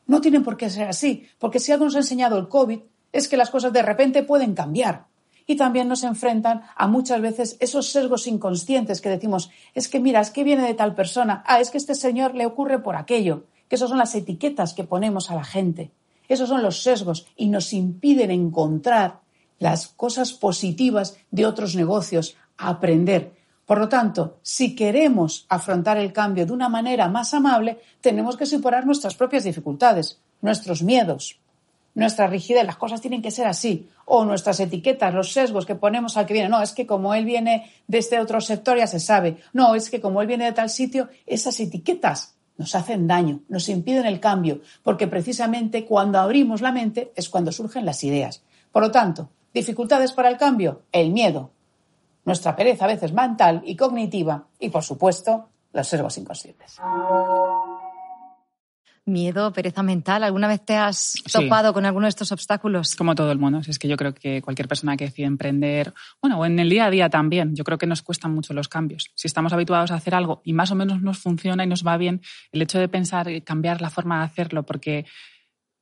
no 0.07 0.21
tienen 0.23 0.43
por 0.43 0.57
qué 0.57 0.71
ser 0.71 0.89
así, 0.89 1.27
porque 1.39 1.61
si 1.61 1.73
algo 1.73 1.85
nos 1.85 1.95
ha 1.95 1.99
enseñado 1.99 2.39
el 2.39 2.49
COVID 2.49 2.81
es 3.13 3.29
que 3.29 3.37
las 3.37 3.51
cosas 3.51 3.73
de 3.73 3.83
repente 3.83 4.23
pueden 4.23 4.55
cambiar 4.55 5.05
y 5.47 5.57
también 5.57 5.89
nos 5.89 6.05
enfrentan 6.05 6.63
a 6.77 6.87
muchas 6.87 7.21
veces 7.21 7.57
esos 7.61 7.91
sesgos 7.91 8.27
inconscientes 8.27 9.01
que 9.01 9.11
decimos, 9.11 9.51
es 9.75 9.89
que 9.89 10.01
mira, 10.01 10.21
es 10.21 10.31
que 10.31 10.45
viene 10.45 10.67
de 10.67 10.75
tal 10.75 10.95
persona, 10.95 11.43
ah, 11.47 11.61
es 11.61 11.71
que 11.71 11.79
este 11.79 11.95
señor 11.95 12.35
le 12.35 12.47
ocurre 12.47 12.79
por 12.79 12.97
aquello, 12.97 13.45
que 13.69 13.77
esas 13.77 13.89
son 13.89 13.99
las 13.99 14.15
etiquetas 14.15 14.75
que 14.75 14.85
ponemos 14.85 15.31
a 15.31 15.35
la 15.35 15.45
gente, 15.45 15.91
esos 16.29 16.49
son 16.49 16.63
los 16.63 16.83
sesgos 16.83 17.27
y 17.37 17.49
nos 17.49 17.73
impiden 17.73 18.31
encontrar 18.31 19.21
las 19.59 19.89
cosas 19.89 20.33
positivas 20.33 21.17
de 21.31 21.47
otros 21.47 21.75
negocios, 21.75 22.37
aprender. 22.57 23.35
Por 23.67 23.79
lo 23.79 23.89
tanto, 23.89 24.39
si 24.43 24.75
queremos 24.75 25.47
afrontar 25.49 25.97
el 25.97 26.13
cambio 26.13 26.45
de 26.45 26.53
una 26.53 26.69
manera 26.69 27.09
más 27.09 27.33
amable, 27.33 27.81
tenemos 28.01 28.37
que 28.37 28.47
superar 28.47 28.85
nuestras 28.85 29.15
propias 29.15 29.45
dificultades, 29.45 30.21
nuestros 30.43 30.83
miedos, 30.83 31.41
nuestra 31.95 32.27
rigidez, 32.27 32.65
las 32.65 32.77
cosas 32.77 33.01
tienen 33.01 33.23
que 33.23 33.31
ser 33.31 33.47
así, 33.47 33.89
o 34.05 34.25
nuestras 34.25 34.59
etiquetas, 34.61 35.15
los 35.15 35.33
sesgos 35.33 35.65
que 35.65 35.75
ponemos 35.75 36.17
al 36.17 36.27
que 36.27 36.35
viene, 36.35 36.49
no, 36.49 36.61
es 36.61 36.73
que 36.73 36.87
como 36.87 37.15
él 37.15 37.25
viene 37.25 37.71
de 37.87 37.99
este 37.99 38.19
otro 38.19 38.41
sector 38.41 38.77
ya 38.77 38.87
se 38.87 39.01
sabe, 39.01 39.39
no, 39.53 39.75
es 39.75 39.91
que 39.91 40.01
como 40.01 40.21
él 40.21 40.27
viene 40.27 40.45
de 40.45 40.53
tal 40.53 40.71
sitio, 40.71 41.09
esas 41.27 41.59
etiquetas 41.61 42.35
nos 42.57 42.75
hacen 42.75 43.07
daño, 43.07 43.41
nos 43.49 43.69
impiden 43.69 44.07
el 44.07 44.21
cambio, 44.21 44.61
porque 44.83 45.07
precisamente 45.07 45.85
cuando 45.85 46.19
abrimos 46.19 46.61
la 46.61 46.73
mente 46.73 47.13
es 47.17 47.29
cuando 47.29 47.53
surgen 47.53 47.85
las 47.85 48.03
ideas. 48.05 48.43
Por 48.71 48.83
lo 48.83 48.91
tanto, 48.91 49.31
dificultades 49.53 50.13
para 50.13 50.29
el 50.29 50.37
cambio, 50.37 50.83
el 50.93 51.11
miedo, 51.11 51.51
nuestra 52.25 52.57
pereza 52.57 52.85
a 52.85 52.89
veces 52.89 53.13
mental 53.13 53.63
y 53.65 53.77
cognitiva 53.77 54.47
y, 54.59 54.71
por 54.71 54.83
supuesto, 54.83 55.49
los 55.73 55.87
sesgos 55.87 56.17
inconscientes 56.19 56.81
miedo, 59.07 59.53
pereza 59.53 59.83
mental. 59.83 60.25
¿Alguna 60.25 60.49
vez 60.49 60.64
te 60.64 60.77
has 60.77 61.14
topado 61.33 61.73
con 61.73 61.87
alguno 61.87 62.07
de 62.07 62.11
estos 62.11 62.33
obstáculos? 62.33 62.97
Como 62.97 63.14
todo 63.14 63.33
el 63.33 63.38
mundo. 63.38 63.61
Es 63.67 63.79
que 63.79 63.88
yo 63.88 63.97
creo 63.97 64.14
que 64.14 64.43
cualquier 64.43 64.69
persona 64.69 64.97
que 64.97 65.05
decide 65.05 65.27
emprender, 65.27 65.93
bueno, 66.21 66.38
o 66.38 66.47
en 66.47 66.59
el 66.59 66.71
día 66.71 66.87
a 66.87 66.90
día 66.90 67.11
también, 67.11 67.55
yo 67.55 67.64
creo 67.64 67.79
que 67.79 67.87
nos 67.87 68.03
cuestan 68.03 68.33
mucho 68.33 68.55
los 68.55 68.69
cambios. 68.69 69.11
Si 69.14 69.27
estamos 69.29 69.53
habituados 69.53 69.90
a 69.90 69.97
hacer 69.97 70.14
algo 70.14 70.40
y 70.45 70.53
más 70.53 70.71
o 70.71 70.75
menos 70.75 71.03
nos 71.03 71.19
funciona 71.19 71.64
y 71.64 71.67
nos 71.67 71.87
va 71.87 71.97
bien, 71.97 72.23
el 72.53 72.62
hecho 72.62 72.79
de 72.79 72.88
pensar 72.88 73.29
cambiar 73.45 73.81
la 73.81 73.90
forma 73.90 74.19
de 74.19 74.25
hacerlo 74.25 74.64
porque 74.64 75.07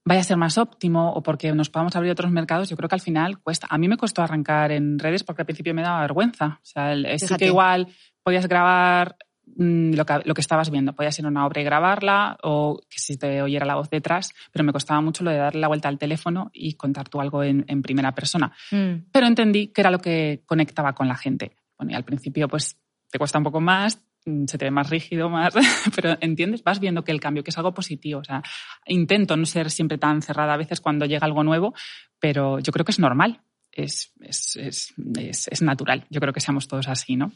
vaya 0.05 0.21
a 0.21 0.25
ser 0.25 0.37
más 0.37 0.59
óptimo 0.59 1.13
o 1.13 1.23
porque 1.23 1.53
nos 1.53 1.71
podamos 1.71 1.95
abrir 1.95 2.13
otros 2.13 2.31
mercados, 2.33 2.69
yo 2.69 2.77
creo 2.77 2.89
que 2.89 2.97
al 2.97 3.01
final 3.01 3.39
cuesta. 3.41 3.67
A 3.71 3.79
mí 3.79 3.89
me 3.89 3.97
costó 3.97 4.23
arrancar 4.23 4.73
en 4.73 4.99
redes 4.99 5.23
porque 5.23 5.43
al 5.43 5.47
principio 5.47 5.75
me 5.75 5.83
daba 5.83 6.01
vergüenza. 6.01 6.61
O 6.63 6.67
sea, 6.67 6.95
sí 7.19 7.37
que 7.37 7.47
igual 7.47 7.89
podías 8.23 8.49
grabar 8.49 9.17
lo 9.57 10.07
que, 10.07 10.21
lo 10.25 10.35
que, 10.35 10.41
estabas 10.41 10.71
viendo. 10.71 10.95
Podía 10.95 11.13
ser 11.13 11.27
una 11.27 11.47
obra 11.47 11.61
y 11.61 11.65
grabarla 11.65 12.39
o 12.43 12.81
que 12.89 12.99
si 12.99 13.17
te 13.17 13.43
oyera 13.43 13.67
la 13.67 13.75
voz 13.75 13.91
detrás, 13.91 14.33
pero 14.51 14.65
me 14.65 14.73
costaba 14.73 15.01
mucho 15.01 15.25
lo 15.25 15.31
de 15.31 15.39
darle 15.39 15.61
la 15.61 15.69
vuelta 15.69 15.89
al 15.89 15.99
teléfono 15.99 16.51
y 16.53 16.75
contar 16.75 17.09
tú 17.09 17.21
algo 17.21 17.43
en, 17.43 17.65
primera 17.83 18.13
persona. 18.15 18.53
Mm. 18.71 19.07
Pero 19.11 19.27
entendí 19.27 19.69
que 19.69 19.81
era 19.81 19.91
lo 19.91 19.99
que 19.99 20.43
conectaba 20.47 20.95
con 20.95 21.09
la 21.09 21.17
gente. 21.17 21.57
Bueno, 21.77 21.93
y 21.93 21.95
al 21.95 22.05
principio 22.05 22.49
pues 22.49 22.77
te 23.11 23.19
cuesta 23.19 23.39
un 23.39 23.45
poco 23.45 23.61
más, 23.61 23.99
mm, 24.25 24.45
se 24.47 24.59
te 24.59 24.65
ve 24.65 24.71
más 24.71 24.89
rígido, 24.89 25.29
más, 25.29 25.55
pero 25.95 26.17
entiendes, 26.21 26.63
vas 26.63 26.81
viendo 26.81 27.05
que 27.05 27.13
el 27.13 27.21
cambio, 27.21 27.43
que 27.43 27.51
es 27.51 27.59
algo 27.59 27.75
positivo. 27.75 28.21
O 28.21 28.25
sea, 28.25 28.43
intento 28.87 29.37
no 29.37 29.47
ser 29.47 29.71
siempre 29.71 29.99
tan 29.99 30.23
cerrada 30.23 30.55
a 30.55 30.59
veces 30.59 30.81
cuando 30.81 31.07
llega 31.07 31.27
algo 31.27 31.45
nuevo, 31.45 31.75
pero 32.19 32.59
yo 32.61 32.73
creo 32.73 32.85
que 32.85 32.93
es 32.93 32.99
normal, 32.99 33.41
es, 33.73 34.13
es, 34.21 34.57
es, 34.57 35.49
es 35.49 35.63
natural. 35.63 36.07
Yo 36.11 36.21
creo 36.21 36.33
que 36.33 36.41
seamos 36.41 36.69
todos 36.69 36.89
así, 36.89 37.17
¿no? 37.17 37.33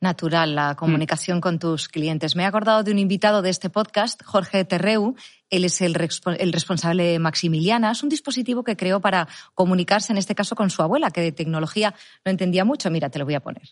Natural 0.00 0.54
la 0.54 0.74
comunicación 0.76 1.40
con 1.40 1.58
tus 1.58 1.88
clientes. 1.88 2.36
Me 2.36 2.44
he 2.44 2.46
acordado 2.46 2.82
de 2.82 2.92
un 2.92 2.98
invitado 2.98 3.42
de 3.42 3.50
este 3.50 3.70
podcast, 3.70 4.22
Jorge 4.24 4.64
Terreu. 4.64 5.16
Él 5.50 5.64
es 5.64 5.80
el, 5.80 5.96
el 6.38 6.52
responsable 6.52 7.04
de 7.04 7.18
Maximiliana. 7.18 7.90
Es 7.90 8.02
un 8.02 8.08
dispositivo 8.08 8.62
que 8.62 8.76
creó 8.76 9.00
para 9.00 9.28
comunicarse, 9.54 10.12
en 10.12 10.18
este 10.18 10.34
caso, 10.34 10.54
con 10.54 10.70
su 10.70 10.82
abuela, 10.82 11.10
que 11.10 11.20
de 11.20 11.32
tecnología 11.32 11.94
no 12.24 12.30
entendía 12.30 12.64
mucho. 12.64 12.90
Mira, 12.90 13.10
te 13.10 13.18
lo 13.18 13.24
voy 13.24 13.34
a 13.34 13.40
poner. 13.40 13.62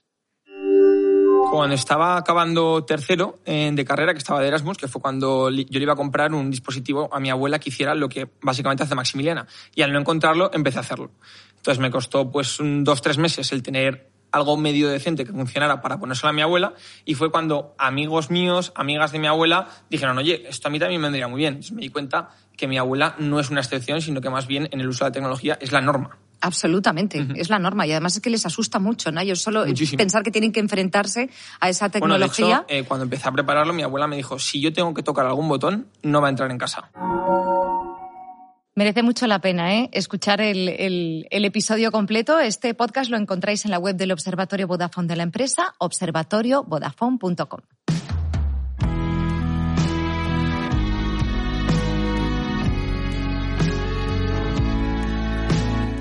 Cuando 1.51 1.77
estaba 1.77 2.17
acabando 2.17 2.85
tercero 2.85 3.39
de 3.45 3.85
carrera, 3.85 4.13
que 4.13 4.19
estaba 4.19 4.41
de 4.41 4.49
Erasmus, 4.49 4.77
que 4.77 4.89
fue 4.89 5.01
cuando 5.01 5.49
yo 5.49 5.79
le 5.79 5.83
iba 5.83 5.93
a 5.93 5.97
comprar 5.97 6.35
un 6.35 6.51
dispositivo 6.51 7.09
a 7.13 7.21
mi 7.21 7.31
abuela 7.31 7.61
que 7.61 7.71
hiciera 7.71 7.95
lo 7.95 8.09
que 8.09 8.29
básicamente 8.43 8.83
hace 8.83 8.97
Maximiliana. 8.97 9.47
Y 9.75 9.83
al 9.83 9.93
no 9.93 10.01
encontrarlo, 10.01 10.51
empecé 10.53 10.79
a 10.79 10.81
hacerlo. 10.81 11.13
Entonces 11.57 11.81
me 11.81 11.91
costó 11.91 12.31
pues 12.31 12.59
dos, 12.61 13.01
tres 13.01 13.17
meses 13.17 13.53
el 13.53 13.63
tener 13.63 14.11
algo 14.37 14.57
medio 14.57 14.89
decente 14.89 15.25
que 15.25 15.33
funcionara 15.33 15.81
para 15.81 15.99
ponérselo 15.99 16.31
a 16.31 16.33
mi 16.33 16.43
abuela 16.43 16.75
y 17.05 17.15
fue 17.15 17.31
cuando 17.31 17.75
amigos 17.79 18.31
míos, 18.31 18.73
amigas 18.75 19.13
de 19.13 19.19
mi 19.19 19.27
abuela 19.27 19.69
dijeron, 19.91 20.17
oye, 20.19 20.45
esto 20.49 20.69
a 20.69 20.71
mí 20.71 20.79
también 20.79 21.01
me 21.01 21.07
vendría 21.07 21.29
muy 21.29 21.39
bien. 21.39 21.55
Entonces 21.55 21.73
me 21.73 21.83
di 21.83 21.89
cuenta 21.89 22.31
que 22.57 22.69
mi 22.69 22.79
abuela 22.79 23.15
no 23.19 23.41
es 23.41 23.51
una 23.51 23.61
excepción, 23.61 24.01
sino 24.01 24.21
que 24.21 24.31
más 24.31 24.47
bien 24.47 24.69
en 24.71 24.81
el 24.81 24.89
uso 24.89 25.05
de 25.05 25.11
la 25.11 25.13
tecnología 25.13 25.59
es 25.61 25.73
la 25.73 25.81
norma. 25.81 26.19
Absolutamente, 26.41 27.27
es 27.37 27.49
la 27.49 27.59
norma 27.59 27.87
y 27.87 27.93
además 27.93 28.17
es 28.17 28.21
que 28.21 28.29
les 28.29 28.45
asusta 28.45 28.79
mucho, 28.79 29.11
¿no? 29.11 29.23
Yo 29.23 29.35
solo 29.37 29.65
pensar 29.97 30.23
que 30.23 30.31
tienen 30.31 30.53
que 30.53 30.61
enfrentarse 30.61 31.31
a 31.61 31.71
esa 31.71 31.89
tecnología. 31.89 32.45
Bueno, 32.45 32.65
de 32.69 32.75
hecho, 32.75 32.85
eh, 32.85 32.87
cuando 32.87 33.05
empecé 33.05 33.29
a 33.29 33.33
prepararlo, 33.33 33.73
mi 33.73 33.83
abuela 33.83 34.07
me 34.07 34.17
dijo, 34.17 34.39
si 34.39 34.61
yo 34.61 34.73
tengo 34.73 34.93
que 34.93 35.03
tocar 35.03 35.27
algún 35.27 35.49
botón, 35.49 35.87
no 36.03 36.21
va 36.21 36.29
a 36.29 36.31
entrar 36.31 36.51
en 36.51 36.59
casa. 36.59 36.91
Merece 38.79 39.03
mucho 39.03 39.27
la 39.27 39.39
pena 39.39 39.75
¿eh? 39.75 39.89
escuchar 39.93 40.43
el, 40.43 41.27
episodio 41.31 41.91
completo. 41.91 42.39
Este 42.39 42.75
podcast 42.75 43.11
lo 43.11 43.17
encontráis 43.17 43.65
en 43.65 43.71
la 43.71 43.79
web 43.79 43.97
del 43.97 44.13
Observatorio 44.13 44.67
Vodafone 44.67 45.09
de 45.09 45.17
la 45.17 45.23
empresa, 45.23 45.75
observatoriovodafone.com. 45.79 47.61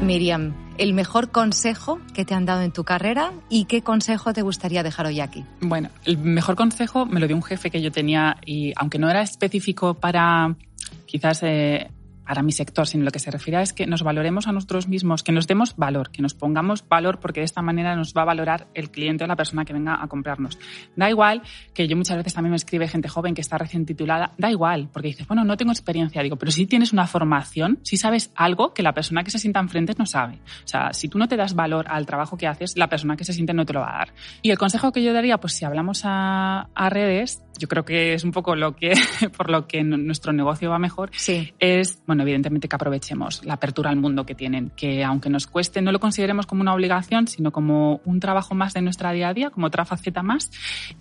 Miriam, 0.02 0.54
el 0.78 0.94
mejor 0.94 1.32
consejo 1.32 2.02
que 2.14 2.26
te 2.26 2.34
han 2.34 2.44
dado 2.44 2.62
en 2.64 2.74
tu 2.74 2.84
carrera 2.84 3.32
y 3.48 3.66
qué 3.66 3.84
consejo 3.84 4.34
te 4.34 4.42
gustaría 4.42 4.84
dejar 4.84 5.06
hoy 5.06 5.22
aquí. 5.22 5.46
Bueno, 5.62 5.92
el 6.04 6.18
mejor 6.18 6.58
consejo 6.58 7.06
me 7.06 7.22
lo 7.22 7.28
dio 7.28 7.38
un 7.38 7.44
jefe 7.44 7.72
que 7.72 7.82
yo 7.82 7.94
tenía 7.94 8.36
y 8.46 8.74
aunque 8.76 9.00
no 9.00 9.10
era 9.10 9.22
específico 9.22 9.94
para 9.94 10.58
quizás 11.06 11.42
eh, 11.44 11.90
para 12.26 12.42
mi 12.42 12.52
sector, 12.52 12.88
sino 12.88 13.04
lo 13.04 13.12
que 13.12 13.20
se 13.20 13.32
refiere 13.32 13.62
es 13.62 13.74
que 13.74 13.86
nos 13.88 14.04
valoremos 14.04 14.48
a 14.48 14.52
nosotros 14.52 14.88
mismos, 14.88 15.24
que 15.24 15.32
nos 15.32 15.48
demos 15.48 15.76
valor, 15.76 16.12
que 16.12 16.22
nos 16.22 16.34
pongamos 16.34 16.88
valor 16.88 17.20
porque 17.20 17.42
de 17.42 17.46
esta 17.46 17.62
manera 17.62 17.96
nos 17.96 18.14
va 18.14 18.24
a 18.24 18.26
valorar 18.26 18.68
el 18.74 18.92
cliente 18.92 19.24
o 19.24 19.28
la 19.28 19.36
persona 19.36 19.66
que 19.66 19.74
venga 19.74 20.02
a 20.02 20.08
comprarnos. 20.08 20.58
Da 20.96 21.10
igual 21.10 21.42
que 21.74 21.88
yo 21.88 21.96
muchas 21.96 22.18
veces 22.18 22.34
también 22.34 22.52
me 22.52 22.58
escribe 22.58 22.88
gente 22.88 23.08
joven 23.08 23.36
que 23.36 23.42
está 23.42 23.58
recién 23.58 23.86
titulada, 23.86 24.34
da 24.38 24.50
igual, 24.50 24.90
porque 24.92 25.10
dices, 25.10 25.28
bueno, 25.28 25.44
no 25.44 25.58
tengo 25.58 25.72
experiencia, 25.72 26.22
digo, 26.22 26.38
pero 26.38 26.52
si 26.52 26.66
tienes 26.66 26.94
una 26.94 27.08
formación, 27.08 27.80
si 27.84 27.98
sabes 27.98 28.32
algo 28.36 28.74
que 28.74 28.84
la 28.84 28.94
persona 28.94 29.24
que 29.24 29.32
se 29.32 29.40
sienta 29.40 29.60
enfrente 29.60 29.94
no 29.98 30.06
sabe. 30.06 30.36
O 30.64 30.68
sea, 30.68 30.94
si 30.94 31.08
tú 31.08 31.18
no 31.18 31.28
te 31.28 31.38
das 31.38 31.56
valor 31.56 31.86
al 31.90 32.06
trabajo 32.06 32.38
que 32.38 32.48
haces, 32.48 32.78
la 32.78 32.90
persona 32.90 33.16
que 33.16 33.24
se 33.24 33.34
siente 33.34 33.54
no 33.54 33.66
te 33.66 33.74
lo 33.74 33.82
va 33.82 33.96
a 33.96 33.98
dar. 34.00 34.14
Y 34.42 34.52
el 34.52 34.58
consejo 34.58 34.92
que 34.92 35.04
yo 35.04 35.14
daría, 35.14 35.38
pues 35.38 35.54
si 35.54 35.66
hablamos 35.66 36.02
a, 36.06 36.70
a 36.74 36.90
redes, 36.90 37.44
yo 37.58 37.68
creo 37.68 37.86
que 37.86 38.14
es 38.14 38.24
un 38.24 38.32
poco 38.32 38.56
lo 38.56 38.76
que, 38.76 38.94
por 39.38 39.50
lo 39.50 39.68
que 39.68 39.84
nuestro 39.84 40.34
negocio 40.34 40.70
va 40.70 40.80
mejor, 40.80 41.12
sí. 41.14 41.54
es, 41.60 42.02
bueno, 42.06 42.24
evidentemente 42.24 42.68
que 42.68 42.76
aprovechemos 42.76 43.44
la 43.46 43.56
apertura 43.56 43.90
al 43.90 43.98
mundo 43.98 44.26
que 44.26 44.36
tienen, 44.36 44.72
que 44.76 45.04
aunque 45.04 45.30
nos 45.30 45.48
cueste, 45.48 45.82
no 45.82 45.92
lo 45.92 46.00
consideremos 46.00 46.46
como 46.46 46.62
una 46.62 46.74
obligación, 46.74 47.28
sino 47.28 47.52
como 47.52 48.02
un 48.06 48.20
trabajo 48.20 48.56
más 48.56 48.74
de 48.74 48.82
nuestra 48.82 49.12
día 49.12 49.30
a 49.30 49.34
día, 49.34 49.50
como 49.50 49.68
otra 49.68 49.86
faceta 49.86 50.24
más. 50.24 50.52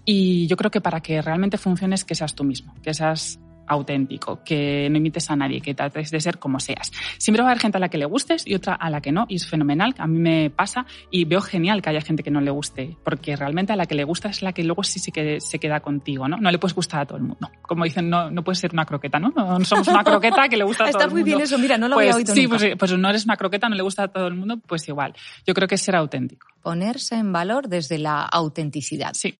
Y 0.04 0.46
yo 0.46 0.56
creo 0.56 0.70
que 0.70 0.80
para 0.80 1.00
que 1.00 1.20
realmente 1.22 1.58
funcione 1.58 1.94
es 1.94 2.04
que 2.04 2.14
seas 2.14 2.34
tú 2.34 2.44
mismo, 2.44 2.74
que 2.82 2.94
seas 2.94 3.40
auténtico, 3.66 4.42
que 4.44 4.88
no 4.90 4.98
imites 4.98 5.30
a 5.30 5.36
nadie, 5.36 5.60
que 5.60 5.74
trates 5.74 6.10
de 6.10 6.20
ser 6.20 6.38
como 6.38 6.60
seas. 6.60 6.90
Siempre 7.18 7.42
va 7.42 7.48
a 7.48 7.52
haber 7.52 7.60
gente 7.60 7.78
a 7.78 7.80
la 7.80 7.88
que 7.88 7.98
le 7.98 8.04
gustes 8.04 8.46
y 8.46 8.54
otra 8.54 8.74
a 8.74 8.90
la 8.90 9.00
que 9.00 9.12
no, 9.12 9.26
y 9.28 9.36
es 9.36 9.46
fenomenal, 9.46 9.94
a 9.98 10.06
mí 10.06 10.18
me 10.18 10.50
pasa 10.50 10.86
y 11.10 11.24
veo 11.24 11.40
genial 11.40 11.82
que 11.82 11.90
haya 11.90 12.00
gente 12.00 12.22
que 12.22 12.30
no 12.30 12.40
le 12.40 12.50
guste, 12.50 12.96
porque 13.04 13.36
realmente 13.36 13.72
a 13.72 13.76
la 13.76 13.86
que 13.86 13.94
le 13.94 14.04
gusta 14.04 14.28
es 14.28 14.42
la 14.42 14.52
que 14.52 14.64
luego 14.64 14.82
sí, 14.82 15.00
que 15.10 15.40
se 15.40 15.58
queda 15.58 15.80
contigo, 15.80 16.28
¿no? 16.28 16.36
No 16.36 16.50
le 16.50 16.58
puedes 16.58 16.74
gustar 16.74 17.00
a 17.00 17.06
todo 17.06 17.18
el 17.18 17.24
mundo. 17.24 17.50
Como 17.62 17.84
dicen, 17.84 18.08
no, 18.10 18.30
no 18.30 18.42
puedes 18.42 18.58
ser 18.58 18.72
una 18.72 18.84
croqueta, 18.84 19.18
¿no? 19.18 19.30
No 19.30 19.64
somos 19.64 19.88
una 19.88 20.04
croqueta 20.04 20.48
que 20.48 20.56
le 20.56 20.64
gusta 20.64 20.84
a 20.84 20.90
todo 20.90 21.04
el 21.04 21.10
mundo. 21.10 21.18
Está 21.18 21.22
muy 21.22 21.22
bien 21.22 21.40
eso, 21.40 21.58
mira, 21.58 21.78
no 21.78 21.88
lo 21.88 21.96
pues, 21.96 22.06
había 22.06 22.16
oído 22.16 22.34
Sí, 22.34 22.48
Pues, 22.48 22.64
pues 22.78 22.98
no 22.98 23.08
eres 23.08 23.24
una 23.24 23.36
croqueta, 23.36 23.68
no 23.68 23.76
le 23.76 23.82
gusta 23.82 24.04
a 24.04 24.08
todo 24.08 24.26
el 24.26 24.34
mundo, 24.34 24.58
pues 24.66 24.86
igual. 24.88 25.14
Yo 25.46 25.54
creo 25.54 25.68
que 25.68 25.76
es 25.76 25.82
ser 25.82 25.96
auténtico. 25.96 26.48
Ponerse 26.62 27.16
en 27.16 27.32
valor 27.32 27.68
desde 27.68 27.98
la 27.98 28.22
autenticidad. 28.22 29.12
Sí. 29.14 29.38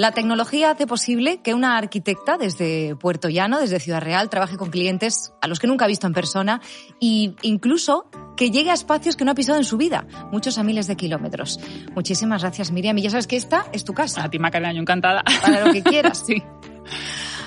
La 0.00 0.12
tecnología 0.12 0.70
hace 0.70 0.86
posible 0.86 1.42
que 1.42 1.52
una 1.52 1.76
arquitecta 1.76 2.38
desde 2.38 2.96
Puerto 2.96 3.28
Llano, 3.28 3.60
desde 3.60 3.78
Ciudad 3.80 4.00
Real, 4.00 4.30
trabaje 4.30 4.56
con 4.56 4.70
clientes 4.70 5.34
a 5.42 5.46
los 5.46 5.60
que 5.60 5.66
nunca 5.66 5.84
ha 5.84 5.88
visto 5.88 6.06
en 6.06 6.14
persona 6.14 6.62
e 7.02 7.34
incluso 7.42 8.06
que 8.34 8.50
llegue 8.50 8.70
a 8.70 8.72
espacios 8.72 9.14
que 9.14 9.26
no 9.26 9.32
ha 9.32 9.34
pisado 9.34 9.58
en 9.58 9.64
su 9.64 9.76
vida, 9.76 10.06
muchos 10.32 10.56
a 10.56 10.62
miles 10.62 10.86
de 10.86 10.96
kilómetros. 10.96 11.60
Muchísimas 11.94 12.40
gracias, 12.40 12.72
Miriam. 12.72 12.96
Y 12.96 13.02
ya 13.02 13.10
sabes 13.10 13.26
que 13.26 13.36
esta 13.36 13.66
es 13.74 13.84
tu 13.84 13.92
casa. 13.92 14.24
A 14.24 14.30
ti, 14.30 14.38
Macarena, 14.38 14.72
yo 14.72 14.80
encantada. 14.80 15.22
Para 15.42 15.66
lo 15.66 15.70
que 15.70 15.82
quieras. 15.82 16.24
sí. 16.26 16.42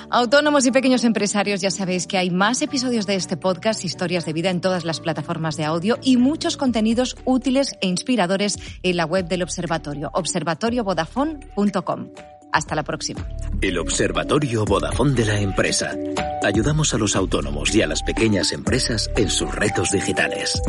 Autónomos 0.08 0.64
y 0.64 0.70
pequeños 0.70 1.02
empresarios, 1.02 1.60
ya 1.60 1.72
sabéis 1.72 2.06
que 2.06 2.18
hay 2.18 2.30
más 2.30 2.62
episodios 2.62 3.04
de 3.04 3.16
este 3.16 3.36
podcast, 3.36 3.84
historias 3.84 4.24
de 4.26 4.32
vida 4.32 4.50
en 4.50 4.60
todas 4.60 4.84
las 4.84 5.00
plataformas 5.00 5.56
de 5.56 5.64
audio 5.64 5.98
y 6.04 6.18
muchos 6.18 6.56
contenidos 6.56 7.16
útiles 7.24 7.74
e 7.80 7.88
inspiradores 7.88 8.60
en 8.84 8.96
la 8.96 9.06
web 9.06 9.26
del 9.26 9.42
observatorio, 9.42 10.10
observatoriovodafone.com. 10.12 12.10
Hasta 12.54 12.76
la 12.76 12.84
próxima. 12.84 13.26
El 13.60 13.78
Observatorio 13.78 14.64
Vodafone 14.64 15.12
de 15.14 15.24
la 15.24 15.40
empresa. 15.40 15.90
Ayudamos 16.44 16.94
a 16.94 16.98
los 16.98 17.16
autónomos 17.16 17.74
y 17.74 17.82
a 17.82 17.88
las 17.88 18.04
pequeñas 18.04 18.52
empresas 18.52 19.10
en 19.16 19.28
sus 19.28 19.52
retos 19.52 19.90
digitales. 19.90 20.62